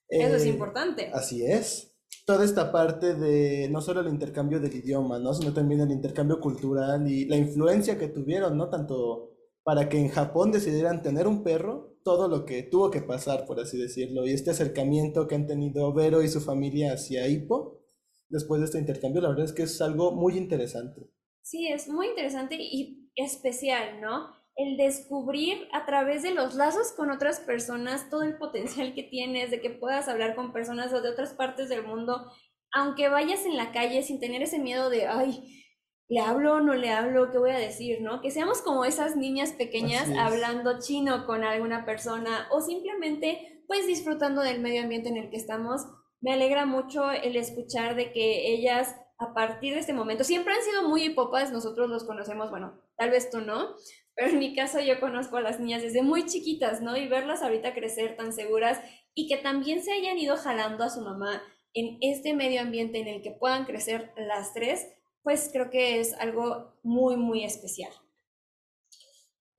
[0.07, 1.11] Eso es Eh, importante.
[1.13, 1.95] Así es.
[2.25, 5.33] Toda esta parte de no solo el intercambio del idioma, ¿no?
[5.33, 8.69] Sino también el intercambio cultural y la influencia que tuvieron, ¿no?
[8.69, 9.29] Tanto
[9.63, 13.59] para que en Japón decidieran tener un perro, todo lo que tuvo que pasar, por
[13.59, 17.81] así decirlo, y este acercamiento que han tenido Vero y su familia hacia Hippo
[18.29, 21.11] después de este intercambio, la verdad es que es algo muy interesante.
[21.49, 24.39] Sí, es muy interesante y especial, ¿no?
[24.59, 29.51] el descubrir a través de los lazos con otras personas todo el potencial que tienes,
[29.51, 32.29] de que puedas hablar con personas de otras partes del mundo,
[32.73, 35.63] aunque vayas en la calle sin tener ese miedo de, ay,
[36.09, 37.31] ¿le hablo o no le hablo?
[37.31, 38.01] ¿Qué voy a decir?
[38.01, 38.19] ¿No?
[38.19, 40.17] Que seamos como esas niñas pequeñas es.
[40.17, 45.37] hablando chino con alguna persona o simplemente pues disfrutando del medio ambiente en el que
[45.37, 45.83] estamos.
[46.19, 50.63] Me alegra mucho el escuchar de que ellas a partir de este momento siempre han
[50.63, 53.75] sido muy hipopas, nosotros los conocemos, bueno, tal vez tú no,
[54.15, 56.95] pero en mi caso yo conozco a las niñas desde muy chiquitas, ¿no?
[56.95, 58.79] Y verlas ahorita crecer tan seguras
[59.13, 61.43] y que también se hayan ido jalando a su mamá
[61.73, 64.87] en este medio ambiente en el que puedan crecer las tres,
[65.21, 67.91] pues creo que es algo muy, muy especial.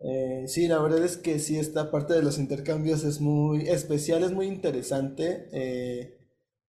[0.01, 4.25] Eh, sí, la verdad es que sí, esta parte de los intercambios es muy especial,
[4.25, 6.19] es muy interesante eh,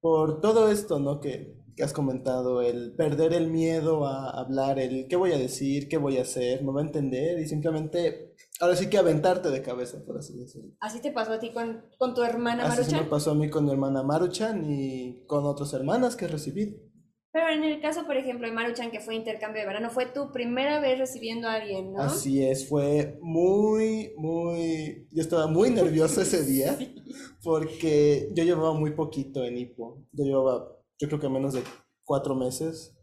[0.00, 1.20] por todo esto, ¿no?
[1.20, 5.88] Que, que has comentado, el perder el miedo a hablar, el qué voy a decir,
[5.88, 9.62] qué voy a hacer, me va a entender y simplemente, ahora sí que aventarte de
[9.62, 10.72] cabeza, por así decirlo.
[10.80, 13.10] ¿Así te pasó a ti con, con tu hermana Así se me Maruchan?
[13.10, 16.76] pasó a mí con mi hermana Maruchan y con otras hermanas que he recibido.
[17.30, 20.32] Pero en el caso, por ejemplo, de Maruchan, que fue intercambio de verano, fue tu
[20.32, 22.02] primera vez recibiendo a alguien, ¿no?
[22.02, 26.76] Así es, fue muy, muy, yo estaba muy nervioso ese día
[27.44, 31.62] porque yo llevaba muy poquito en Hipo, yo llevaba, yo creo que menos de
[32.04, 32.94] cuatro meses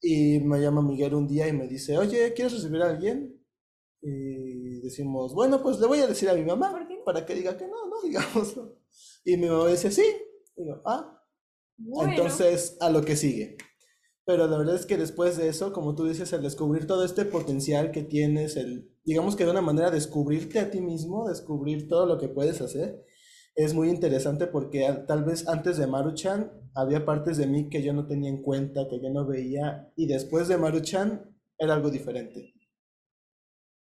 [0.00, 3.36] y me llama Miguel un día y me dice, oye, ¿quieres recibir a alguien?
[4.02, 6.72] Y decimos, bueno, pues le voy a decir a mi mamá
[7.04, 8.58] para que diga que no, no, digamos.
[9.24, 10.04] Y mi mamá dice, sí.
[10.56, 11.22] Y yo, ah,
[11.76, 13.56] Bueno, entonces, a lo que sigue.
[14.24, 17.24] Pero la verdad es que después de eso, como tú dices, el descubrir todo este
[17.24, 22.06] potencial que tienes, el, digamos que de una manera descubrirte a ti mismo, descubrir todo
[22.06, 23.04] lo que puedes hacer,
[23.64, 27.82] es muy interesante porque al- tal vez antes de Maruchan había partes de mí que
[27.82, 31.90] yo no tenía en cuenta, que yo no veía, y después de Maruchan era algo
[31.90, 32.54] diferente.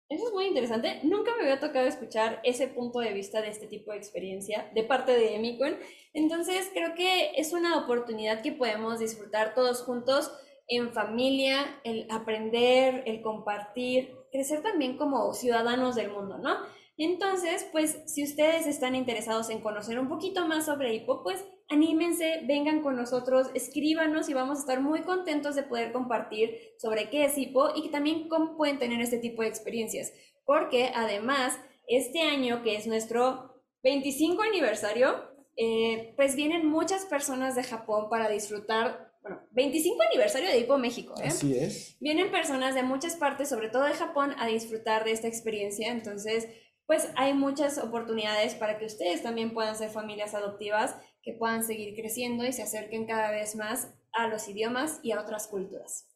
[0.09, 0.99] Eso es muy interesante.
[1.03, 4.83] Nunca me había tocado escuchar ese punto de vista de este tipo de experiencia de
[4.83, 5.77] parte de Emicon.
[6.13, 10.31] Entonces, creo que es una oportunidad que podemos disfrutar todos juntos
[10.67, 16.55] en familia, el aprender, el compartir, crecer también como ciudadanos del mundo, ¿no?
[16.99, 22.41] Entonces, pues, si ustedes están interesados en conocer un poquito más sobre Hipo, pues anímense,
[22.45, 27.23] vengan con nosotros, escríbanos y vamos a estar muy contentos de poder compartir sobre qué
[27.23, 30.11] es Hipo y que también cómo pueden tener este tipo de experiencias.
[30.43, 35.23] Porque además, este año que es nuestro 25 aniversario,
[35.55, 41.13] eh, pues vienen muchas personas de Japón para disfrutar, bueno, 25 aniversario de Hipo México,
[41.21, 41.27] ¿eh?
[41.27, 41.95] Así es.
[42.01, 45.91] Vienen personas de muchas partes, sobre todo de Japón, a disfrutar de esta experiencia.
[45.91, 46.49] Entonces,
[46.89, 51.93] pues hay muchas oportunidades para que ustedes también puedan ser familias adoptivas, que puedan seguir
[51.93, 56.07] creciendo y se acerquen cada vez más a los idiomas y a otras culturas.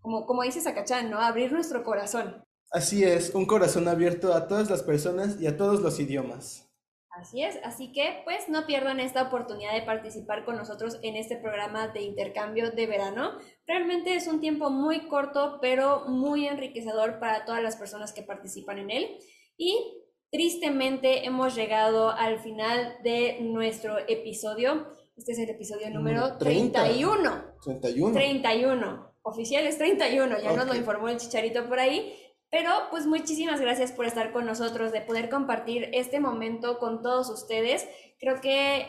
[0.00, 1.20] Como, como dice Sakachan, ¿no?
[1.20, 2.44] Abrir nuestro corazón.
[2.72, 6.68] Así es, un corazón abierto a todas las personas y a todos los idiomas.
[7.10, 11.36] Así es, así que pues no pierdan esta oportunidad de participar con nosotros en este
[11.36, 13.38] programa de intercambio de verano.
[13.64, 18.78] Realmente es un tiempo muy corto, pero muy enriquecedor para todas las personas que participan
[18.78, 19.18] en él.
[19.56, 20.02] Y
[20.36, 24.86] tristemente hemos llegado al final de nuestro episodio.
[25.16, 26.78] Este es el episodio número Número 30.
[26.78, 27.44] 31.
[27.64, 28.12] 31.
[28.12, 29.12] 31.
[29.22, 32.14] Oficial es 31, ya nos lo informó el chicharito por ahí.
[32.50, 37.30] Pero pues muchísimas gracias por estar con nosotros, de poder compartir este momento con todos
[37.30, 37.88] ustedes.
[38.20, 38.86] Creo que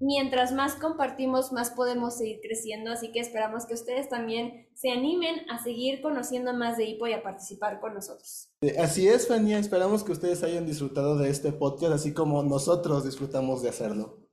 [0.00, 5.48] mientras más compartimos, más podemos seguir creciendo, así que esperamos que ustedes también se animen
[5.50, 8.50] a seguir conociendo más de Hipo y a participar con nosotros.
[8.78, 9.58] Así es, Fania.
[9.58, 14.26] Esperamos que ustedes hayan disfrutado de este podcast, así como nosotros disfrutamos de hacerlo.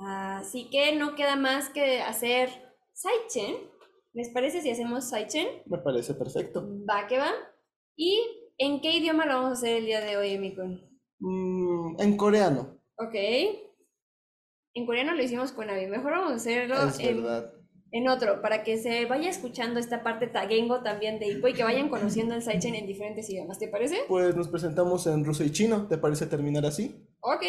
[0.00, 2.48] Así que no queda más que hacer
[2.94, 3.54] Saichen.
[4.14, 5.46] ¿Les parece si hacemos Saichen?
[5.66, 6.66] Me parece perfecto.
[6.88, 7.30] Va que va.
[7.94, 8.20] ¿Y
[8.58, 10.80] en qué idioma lo vamos a hacer el día de hoy, Emikun?
[11.20, 13.14] Mm, en coreano, Ok.
[14.74, 15.86] En coreano lo hicimos con Avi.
[15.86, 16.76] Mejor vamos a hacerlo
[17.94, 21.62] en, otro, para que se vaya escuchando esta parte tagengo también de Ipo y que
[21.62, 23.58] vayan conociendo el Saichen en diferentes idiomas.
[23.58, 23.98] ¿Te parece?
[24.08, 25.86] Pues nos presentamos en ruso y chino.
[25.88, 27.06] ¿Te parece terminar así?
[27.20, 27.44] Ok.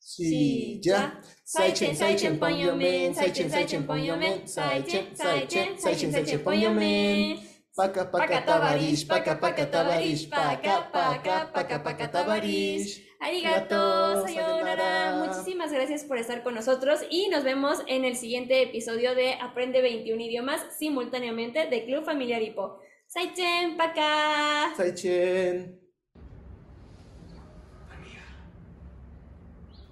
[0.00, 1.20] Sí, ya.
[1.44, 3.14] Saichen, Saichen, ponyomen.
[3.14, 4.48] Saichen, Saichen, ponyomen.
[4.48, 7.38] Saichen, Saichen, Saichen, Saichen, ponyomen.
[7.76, 13.05] Paca, paca, tabarish, paca, paca, tabarish, paca, paca, paca, paca, tabarish.
[13.20, 15.24] Arigato, sayonara.
[15.24, 19.80] Muchísimas gracias por estar con nosotros y nos vemos en el siguiente episodio de Aprende
[19.80, 22.78] 21 idiomas simultáneamente de Club Familiar Hipo.
[23.06, 24.74] Saichen, paka.
[24.76, 25.80] Saichen.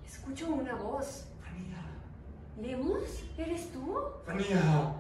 [0.05, 1.27] Escucho una voz.
[2.61, 3.25] ¿Lemus?
[3.37, 3.99] ¿Eres tú?
[4.29, 4.95] ¡Ah!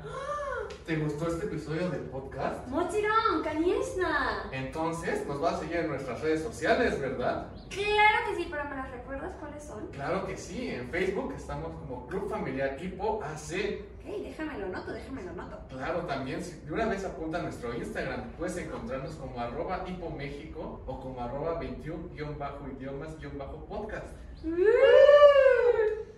[0.85, 2.67] ¿Te gustó este episodio del podcast?
[2.69, 4.49] Mochirón, Kaniesna.
[4.51, 7.47] Entonces nos vas a seguir en nuestras redes sociales, ¿verdad?
[7.71, 9.87] Claro que sí, pero ¿me las recuerdas cuáles son?
[9.89, 13.85] Claro que sí, en Facebook estamos como Club Familiar Hipo AC.
[14.01, 15.59] Ok, déjamelo noto, déjamelo noto.
[15.69, 20.83] Claro, también, si de una vez apunta a nuestro Instagram, puedes encontrarnos como arroba hipoméxico
[20.87, 24.09] o como arroba 21-idiomas-podcast.
[24.45, 26.14] ¡Uh!